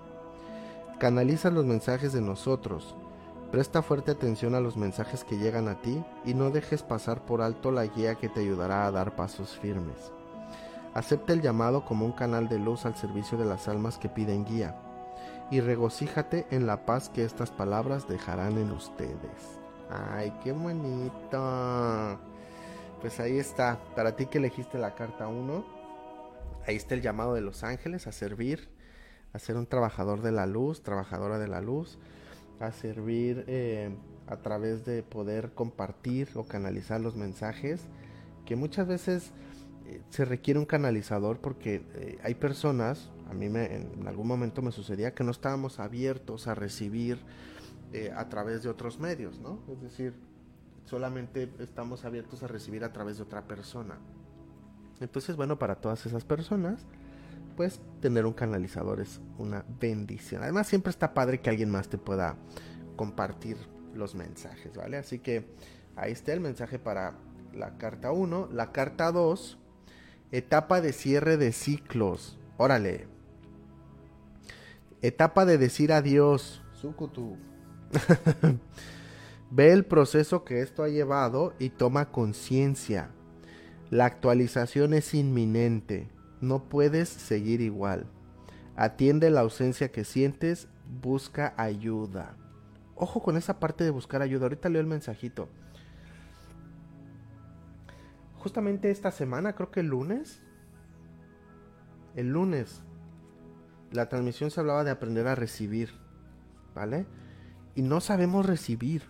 [0.98, 2.94] Canaliza los mensajes de nosotros.
[3.50, 7.42] Presta fuerte atención a los mensajes que llegan a ti y no dejes pasar por
[7.42, 10.12] alto la guía que te ayudará a dar pasos firmes.
[10.94, 14.44] Acepta el llamado como un canal de luz al servicio de las almas que piden
[14.44, 14.76] guía
[15.50, 19.58] y regocíjate en la paz que estas palabras dejarán en ustedes.
[19.90, 22.20] Ay, qué bonito.
[23.00, 25.64] Pues ahí está, para ti que elegiste la carta 1,
[26.68, 28.68] ahí está el llamado de los ángeles a servir,
[29.32, 31.98] a ser un trabajador de la luz, trabajadora de la luz,
[32.60, 33.90] a servir eh,
[34.26, 37.82] a través de poder compartir o canalizar los mensajes
[38.44, 39.32] que muchas veces
[40.10, 44.72] se requiere un canalizador porque eh, hay personas, a mí me, en algún momento me
[44.72, 47.18] sucedía que no estábamos abiertos a recibir
[47.92, 49.60] eh, a través de otros medios, ¿no?
[49.68, 50.14] Es decir,
[50.84, 53.98] solamente estamos abiertos a recibir a través de otra persona.
[55.00, 56.86] Entonces, bueno, para todas esas personas,
[57.50, 60.42] pues tener un canalizador es una bendición.
[60.42, 62.36] Además, siempre está padre que alguien más te pueda
[62.96, 63.56] compartir
[63.94, 64.96] los mensajes, ¿vale?
[64.96, 65.46] Así que
[65.96, 67.14] ahí está el mensaje para
[67.52, 68.48] la carta 1.
[68.52, 69.58] La carta 2
[70.32, 72.38] Etapa de cierre de ciclos.
[72.56, 73.08] Órale.
[75.02, 76.62] Etapa de decir adiós.
[76.72, 77.36] Sukutu.
[79.50, 83.10] Ve el proceso que esto ha llevado y toma conciencia.
[83.90, 86.08] La actualización es inminente.
[86.40, 88.06] No puedes seguir igual.
[88.76, 90.68] Atiende la ausencia que sientes.
[91.02, 92.36] Busca ayuda.
[92.94, 94.44] Ojo con esa parte de buscar ayuda.
[94.44, 95.48] Ahorita leo el mensajito
[98.40, 100.40] justamente esta semana, creo que el lunes,
[102.16, 102.82] el lunes,
[103.92, 105.90] la transmisión se hablaba de aprender a recibir,
[106.74, 107.06] ¿vale?
[107.74, 109.02] Y no sabemos recibir.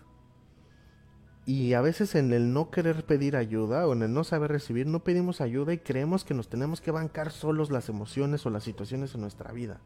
[1.45, 4.85] Y a veces en el no querer pedir ayuda o en el no saber recibir,
[4.85, 8.63] no pedimos ayuda y creemos que nos tenemos que bancar solos las emociones o las
[8.63, 9.79] situaciones en nuestra vida.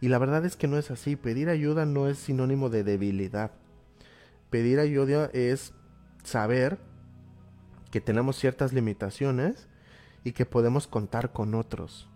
[0.00, 1.16] Y la verdad es que no es así.
[1.16, 3.52] Pedir ayuda no es sinónimo de debilidad.
[4.50, 5.72] Pedir ayuda es
[6.24, 6.78] saber
[7.90, 9.68] que tenemos ciertas limitaciones
[10.24, 12.08] y que podemos contar con otros.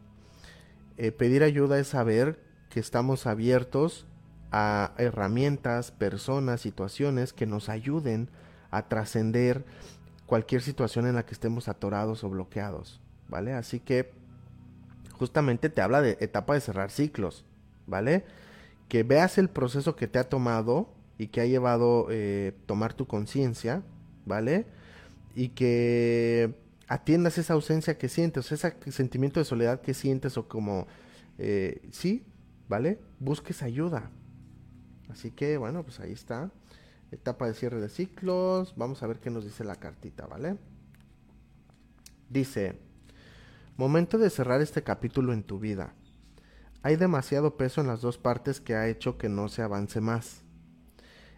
[0.97, 2.39] Eh, pedir ayuda es saber
[2.69, 4.07] que estamos abiertos
[4.53, 8.29] a herramientas, personas, situaciones que nos ayuden
[8.71, 9.65] a trascender
[10.27, 13.53] cualquier situación en la que estemos atorados o bloqueados, ¿vale?
[13.55, 14.13] Así que
[15.19, 17.45] justamente te habla de etapa de cerrar ciclos,
[17.87, 18.25] ¿vale?
[18.89, 20.89] Que veas el proceso que te ha tomado
[21.19, 23.83] y que ha llevado eh, tomar tu conciencia,
[24.27, 24.67] ¿vale?
[25.35, 26.55] y que
[26.89, 30.87] atiendas esa ausencia que sientes, ese sentimiento de soledad que sientes o como,
[31.39, 32.25] eh, sí,
[32.69, 32.99] ¿vale?
[33.19, 34.11] Busques ayuda.
[35.11, 36.51] Así que bueno, pues ahí está.
[37.11, 38.75] Etapa de cierre de ciclos.
[38.77, 40.57] Vamos a ver qué nos dice la cartita, ¿vale?
[42.31, 42.79] Dice,
[43.77, 45.95] momento de cerrar este capítulo en tu vida.
[46.83, 50.43] Hay demasiado peso en las dos partes que ha hecho que no se avance más.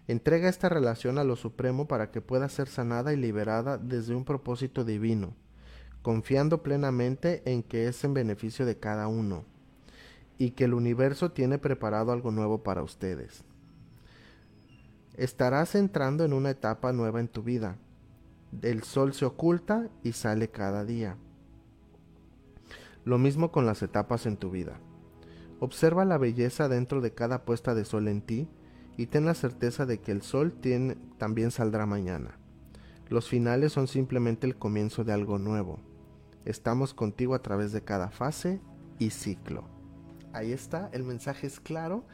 [0.07, 4.25] Entrega esta relación a lo Supremo para que pueda ser sanada y liberada desde un
[4.25, 5.35] propósito divino,
[6.03, 9.45] confiando plenamente en que es en beneficio de cada uno
[10.39, 13.45] y que el universo tiene preparado algo nuevo para ustedes.
[15.17, 17.77] Estarás entrando en una etapa nueva en tu vida.
[18.63, 21.17] El sol se oculta y sale cada día.
[23.05, 24.81] Lo mismo con las etapas en tu vida.
[25.61, 28.49] Observa la belleza dentro de cada puesta de sol en ti
[28.97, 30.55] y ten la certeza de que el sol
[31.19, 32.39] también saldrá mañana.
[33.09, 35.79] Los finales son simplemente el comienzo de algo nuevo.
[36.45, 38.61] Estamos contigo a través de cada fase
[38.99, 39.69] y ciclo.
[40.33, 42.05] Ahí está, el mensaje es claro.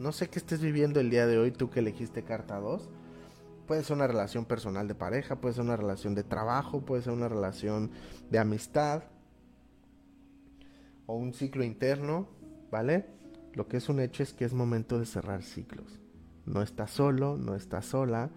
[0.00, 2.88] No sé qué estés viviendo el día de hoy, tú que elegiste carta 2,
[3.66, 7.12] Puede ser una relación personal de pareja, puede ser una relación de trabajo, puede ser
[7.12, 7.92] una relación
[8.28, 9.04] de amistad
[11.06, 12.26] o un ciclo interno,
[12.72, 13.06] ¿vale?
[13.52, 16.00] Lo que es un hecho es que es momento de cerrar ciclos.
[16.46, 18.30] No estás solo, no estás sola.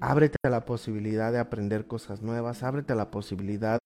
[0.00, 3.78] Ábrete a la posibilidad de aprender cosas nuevas, ábrete a la posibilidad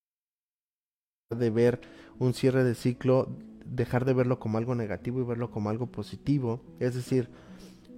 [1.30, 1.80] de ver
[2.18, 3.28] un cierre de ciclo,
[3.66, 6.60] dejar de verlo como algo negativo y verlo como algo positivo.
[6.80, 7.30] Es decir,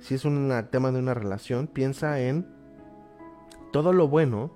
[0.01, 2.47] si es un tema de una relación, piensa en
[3.73, 4.53] todo lo bueno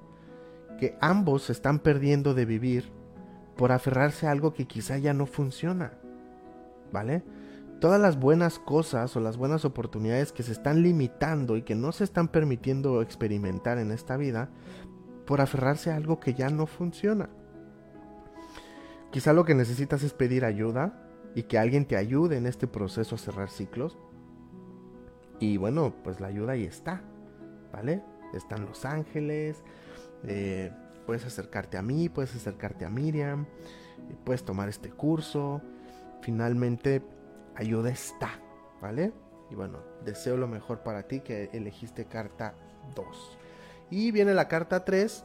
[0.78, 2.92] que ambos están perdiendo de vivir
[3.56, 5.92] por aferrarse a algo que quizá ya no funciona.
[6.92, 7.24] ¿Vale?
[7.80, 11.92] Todas las buenas cosas o las buenas oportunidades que se están limitando y que no
[11.92, 14.50] se están permitiendo experimentar en esta vida
[15.26, 17.28] por aferrarse a algo que ya no funciona.
[19.10, 20.92] Quizá lo que necesitas es pedir ayuda
[21.34, 23.96] y que alguien te ayude en este proceso a cerrar ciclos.
[25.40, 27.02] Y bueno, pues la ayuda ahí está,
[27.72, 28.02] ¿vale?
[28.34, 29.62] Están los ángeles,
[30.24, 30.72] eh,
[31.06, 33.46] puedes acercarte a mí, puedes acercarte a Miriam,
[34.24, 35.62] puedes tomar este curso.
[36.20, 37.02] Finalmente,
[37.54, 38.40] ayuda está,
[38.82, 39.12] ¿vale?
[39.50, 42.54] Y bueno, deseo lo mejor para ti que elegiste carta
[42.94, 43.38] 2.
[43.90, 45.24] Y viene la carta 3,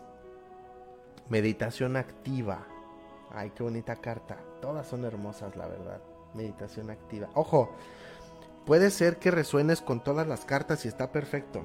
[1.29, 2.67] meditación activa.
[3.33, 4.37] Ay, qué bonita carta.
[4.61, 6.01] Todas son hermosas, la verdad.
[6.35, 7.29] Meditación activa.
[7.33, 7.71] Ojo,
[8.65, 11.63] puede ser que resuenes con todas las cartas y está perfecto.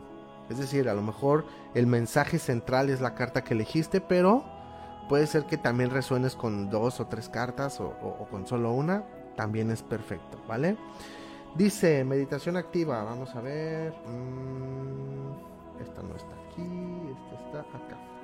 [0.49, 1.45] Es decir, a lo mejor
[1.75, 4.45] el mensaje central es la carta que elegiste, pero
[5.09, 9.05] puede ser que también resuenes con dos o tres cartas o, con solo una.
[9.37, 10.77] También es perfecto, ¿vale?
[11.55, 13.05] Dice, meditación activa.
[13.05, 13.93] Vamos a ver.
[14.07, 18.18] Mm, esta no está aquí, esta está acá.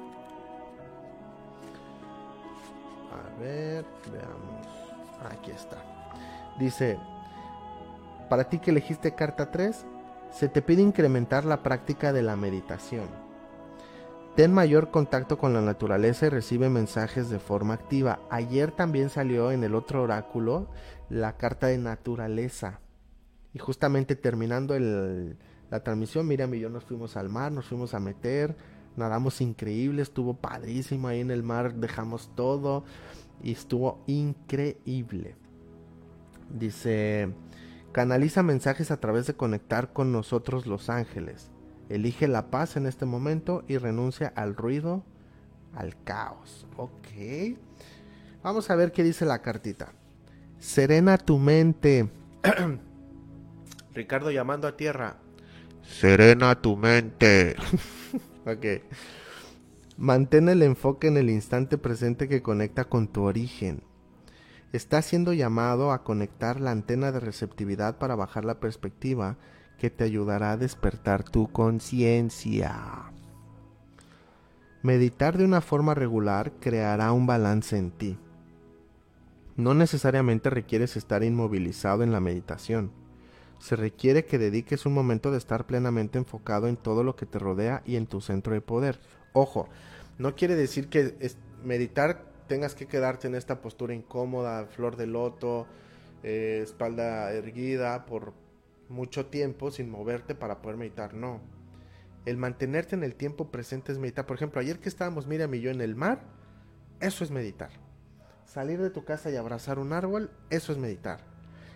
[3.15, 4.67] A ver, veamos.
[5.31, 5.77] Aquí está.
[6.59, 6.99] Dice,
[8.29, 9.87] para ti que elegiste carta 3,
[10.31, 13.09] se te pide incrementar la práctica de la meditación.
[14.37, 18.19] Ten mayor contacto con la naturaleza y recibe mensajes de forma activa.
[18.31, 20.69] Ayer también salió en el otro oráculo
[21.09, 22.81] la carta de naturaleza.
[23.53, 28.01] Y justamente terminando la transmisión, Miriam y yo nos fuimos al mar, nos fuimos a
[28.01, 28.57] meter,
[28.97, 32.85] nadamos increíble, estuvo padrísimo ahí en el mar, dejamos todo
[33.43, 35.37] y estuvo increíble.
[36.51, 37.33] Dice,
[37.93, 41.51] canaliza mensajes a través de conectar con nosotros los ángeles.
[41.89, 45.05] Elige la paz en este momento y renuncia al ruido,
[45.75, 46.67] al caos.
[46.77, 47.59] Ok.
[48.43, 49.93] Vamos a ver qué dice la cartita.
[50.59, 52.09] Serena tu mente.
[53.95, 55.19] Ricardo llamando a tierra.
[55.83, 57.57] Serena tu mente.
[58.47, 58.67] Ok.
[59.97, 63.83] Mantén el enfoque en el instante presente que conecta con tu origen.
[64.73, 69.39] Estás siendo llamado a conectar la antena de receptividad para bajar la perspectiva
[69.79, 73.13] que te ayudará a despertar tu conciencia.
[74.83, 78.19] Meditar de una forma regular creará un balance en ti.
[79.57, 83.04] No necesariamente requieres estar inmovilizado en la meditación
[83.65, 87.39] se requiere que dediques un momento de estar plenamente enfocado en todo lo que te
[87.39, 89.01] rodea y en tu centro de poder.
[89.33, 89.71] Ojo,
[90.19, 91.17] no quiere decir que
[91.63, 95.67] meditar tengas que quedarte en esta postura incómoda, flor de loto,
[96.23, 98.35] eh, espalda erguida por
[98.91, 101.15] mucho tiempo sin moverte para poder meditar.
[101.15, 101.41] No.
[102.27, 104.27] El mantenerte en el tiempo presente es meditar.
[104.27, 106.21] Por ejemplo, ayer que estábamos Miriam y yo en el mar,
[107.01, 107.71] eso es meditar.
[108.45, 111.34] Salir de tu casa y abrazar un árbol, eso es meditar.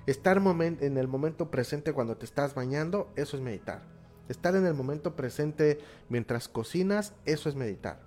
[0.09, 3.83] Estar en el momento presente cuando te estás bañando, eso es meditar.
[4.31, 8.01] Estar en el momento presente mientras cocinas, eso es meditar.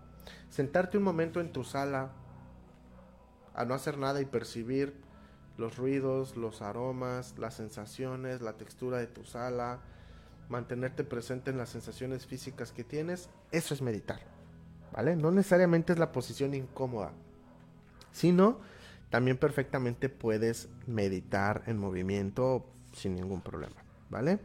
[0.50, 2.12] Sentarte un momento en tu sala
[3.54, 4.96] a no hacer nada y percibir
[5.60, 9.82] los ruidos, los aromas, las sensaciones, la textura de tu sala,
[10.50, 14.22] mantenerte presente en las sensaciones físicas que tienes, eso es meditar.
[14.92, 15.16] ¿Vale?
[15.16, 17.12] No necesariamente es la posición incómoda,
[18.12, 18.58] sino
[19.12, 23.76] también perfectamente puedes meditar en movimiento sin ningún problema,
[24.10, 24.40] ¿vale?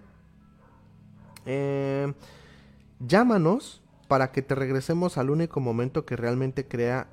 [1.46, 2.12] Eh,
[2.98, 7.06] llámanos para que te regresemos al único momento que realmente crea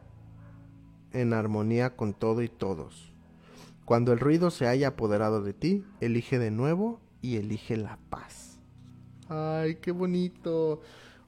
[1.12, 3.14] en armonía con todo y todos.
[3.86, 8.60] Cuando el ruido se haya apoderado de ti, elige de nuevo y elige la paz.
[9.30, 10.82] Ay, qué bonito.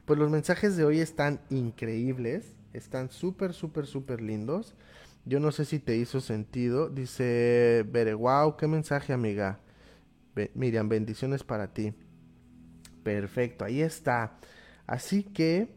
[0.06, 4.76] Pues los mensajes de hoy están increíbles, están súper, súper, súper lindos.
[5.26, 6.90] Yo no sé si te hizo sentido.
[6.90, 9.60] Dice Bere, wow, qué mensaje, amiga.
[10.54, 11.94] Miriam, bendiciones para ti.
[13.04, 14.38] Perfecto, ahí está.
[14.86, 15.76] Así que,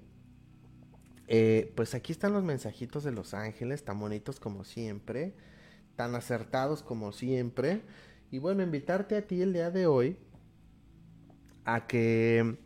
[1.29, 5.35] eh, pues aquí están los mensajitos de los ángeles, tan bonitos como siempre,
[5.97, 7.83] tan acertados como siempre.
[8.31, 10.19] Y bueno, invitarte a ti el día de hoy
[11.65, 12.59] a que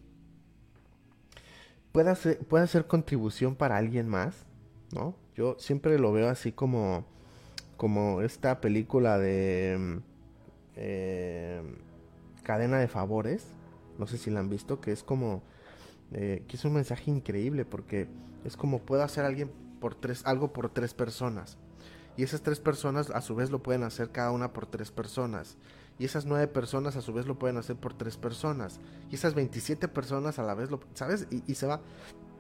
[1.93, 4.47] puede hacer, puede hacer contribución para alguien más,
[4.93, 5.22] ¿no?
[5.35, 7.05] Yo siempre lo veo así como,
[7.77, 10.01] como esta película de
[10.77, 11.63] eh,
[12.43, 13.47] Cadena de Favores,
[13.99, 15.43] no sé si la han visto, que es como,
[16.13, 18.09] eh, que es un mensaje increíble porque
[18.45, 21.59] es como puedo hacer alguien por tres, algo por tres personas.
[22.17, 25.57] Y esas tres personas a su vez lo pueden hacer cada una por tres personas.
[25.99, 28.81] Y esas nueve personas a su vez lo pueden hacer por tres personas.
[29.11, 31.27] Y esas 27 personas a la vez lo, ¿sabes?
[31.31, 31.81] Y, y se va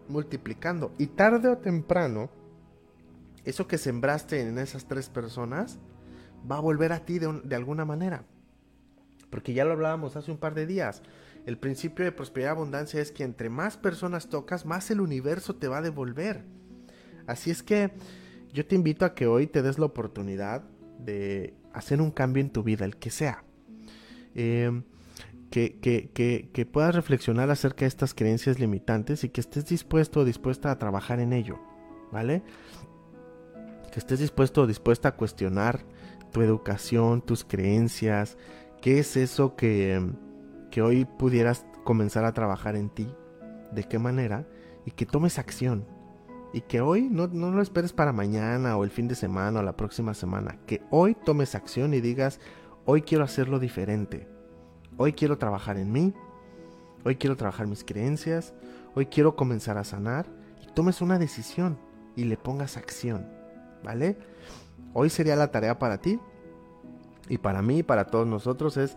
[0.09, 0.93] multiplicando.
[0.99, 2.29] Y tarde o temprano,
[3.45, 5.79] eso que sembraste en esas tres personas
[6.51, 8.25] va a volver a ti de, de, alguna manera.
[9.31, 11.03] Porque ya lo hablábamos hace un par de días.
[11.47, 15.57] El principio de prosperidad y abundancia es que entre más personas tocas, más el universo
[15.57, 16.45] te va a devolver.
[17.27, 17.93] Así es que
[18.53, 20.63] yo te invito a que hoy te des la oportunidad
[20.99, 23.45] de hacer un cambio en tu vida, el que sea.
[24.35, 24.83] Eh,
[25.51, 30.21] que, que, que, que, puedas reflexionar acerca de estas creencias limitantes y que estés dispuesto
[30.21, 31.61] o dispuesta a trabajar en ello,
[32.11, 32.43] ¿vale?
[33.93, 35.85] Que estés dispuesto o dispuesta a cuestionar
[36.33, 38.39] tu educación, tus creencias,
[38.81, 40.05] qué es eso que,
[40.71, 43.07] que hoy pudieras comenzar a trabajar en ti,
[43.71, 44.47] de qué manera,
[44.87, 45.87] y que tomes acción,
[46.53, 49.63] y que hoy no, no, lo esperes para mañana o el fin de semana o
[49.63, 50.59] la próxima semana.
[50.67, 52.41] Que hoy tomes acción y digas,
[52.85, 54.29] hoy quiero hacerlo diferente.
[54.99, 56.15] Hoy quiero trabajar en mí.
[57.05, 58.55] Hoy quiero trabajar mis creencias.
[58.95, 60.27] Hoy quiero comenzar a sanar.
[60.63, 61.79] Y tomes una decisión
[62.17, 63.42] y le pongas acción.
[63.83, 64.17] ¿Vale?
[64.93, 66.21] Hoy sería la tarea para ti.
[67.29, 68.97] Y para mí, para todos nosotros, es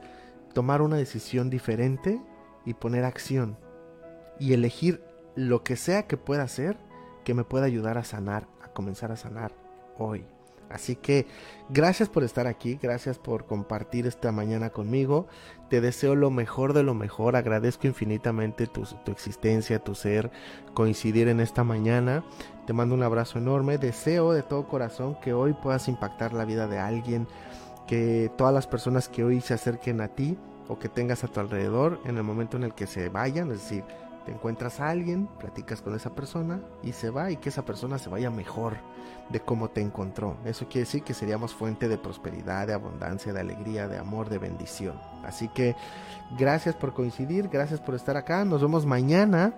[0.54, 2.22] tomar una decisión diferente
[2.66, 3.58] y poner acción.
[4.40, 5.04] Y elegir
[5.36, 6.78] lo que sea que pueda hacer
[7.24, 9.52] que me pueda ayudar a sanar, a comenzar a sanar
[9.98, 10.26] hoy.
[10.70, 11.28] Así que
[11.70, 15.28] gracias por estar aquí, gracias por compartir esta mañana conmigo.
[15.70, 20.32] Te deseo lo mejor de lo mejor, agradezco infinitamente tu, tu, existencia, tu ser,
[20.74, 22.24] coincidir en esta mañana.
[22.66, 26.68] Te mando un abrazo enorme, deseo de todo corazón que hoy puedas impactar la vida
[26.68, 27.28] de alguien,
[27.86, 30.38] que todas las personas que hoy se acerquen a ti
[30.68, 33.62] o que tengas a tu alrededor en el momento en el que se vayan, es
[33.62, 33.84] decir,
[34.26, 38.00] te encuentras a alguien, platicas con esa persona y se va y que esa persona
[38.00, 38.78] se vaya mejor
[39.30, 40.38] de cómo te encontró.
[40.46, 44.38] Eso quiere decir que seríamos fuente de prosperidad, de abundancia, de alegría, de amor, de
[44.38, 45.00] bendición.
[45.24, 45.76] Así que
[46.38, 48.46] gracias por coincidir, gracias por estar acá.
[48.46, 49.54] Nos vemos mañana,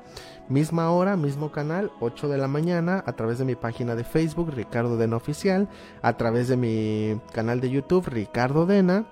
[0.49, 4.51] misma hora, mismo canal, 8 de la mañana, a través de mi página de Facebook,
[4.53, 5.67] Ricardo Dena Oficial,
[6.01, 9.05] a través de mi canal de YouTube, Ricardo Dena,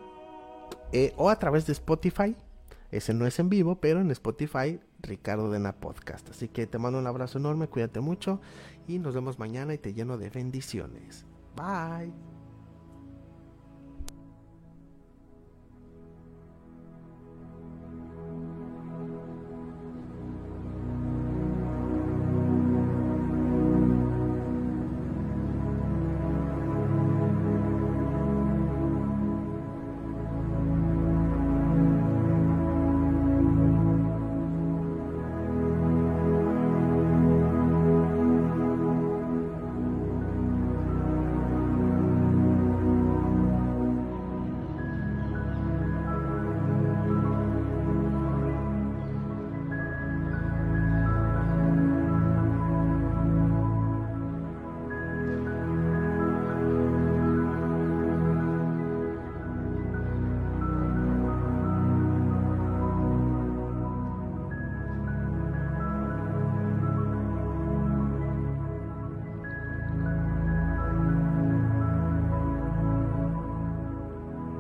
[0.92, 2.36] eh, o a través de Spotify.
[2.96, 6.30] Ese no es en vivo, pero en Spotify Ricardo Dena Podcast.
[6.30, 8.40] Así que te mando un abrazo enorme, cuídate mucho
[8.88, 11.26] y nos vemos mañana y te lleno de bendiciones.
[11.58, 12.35] Bye.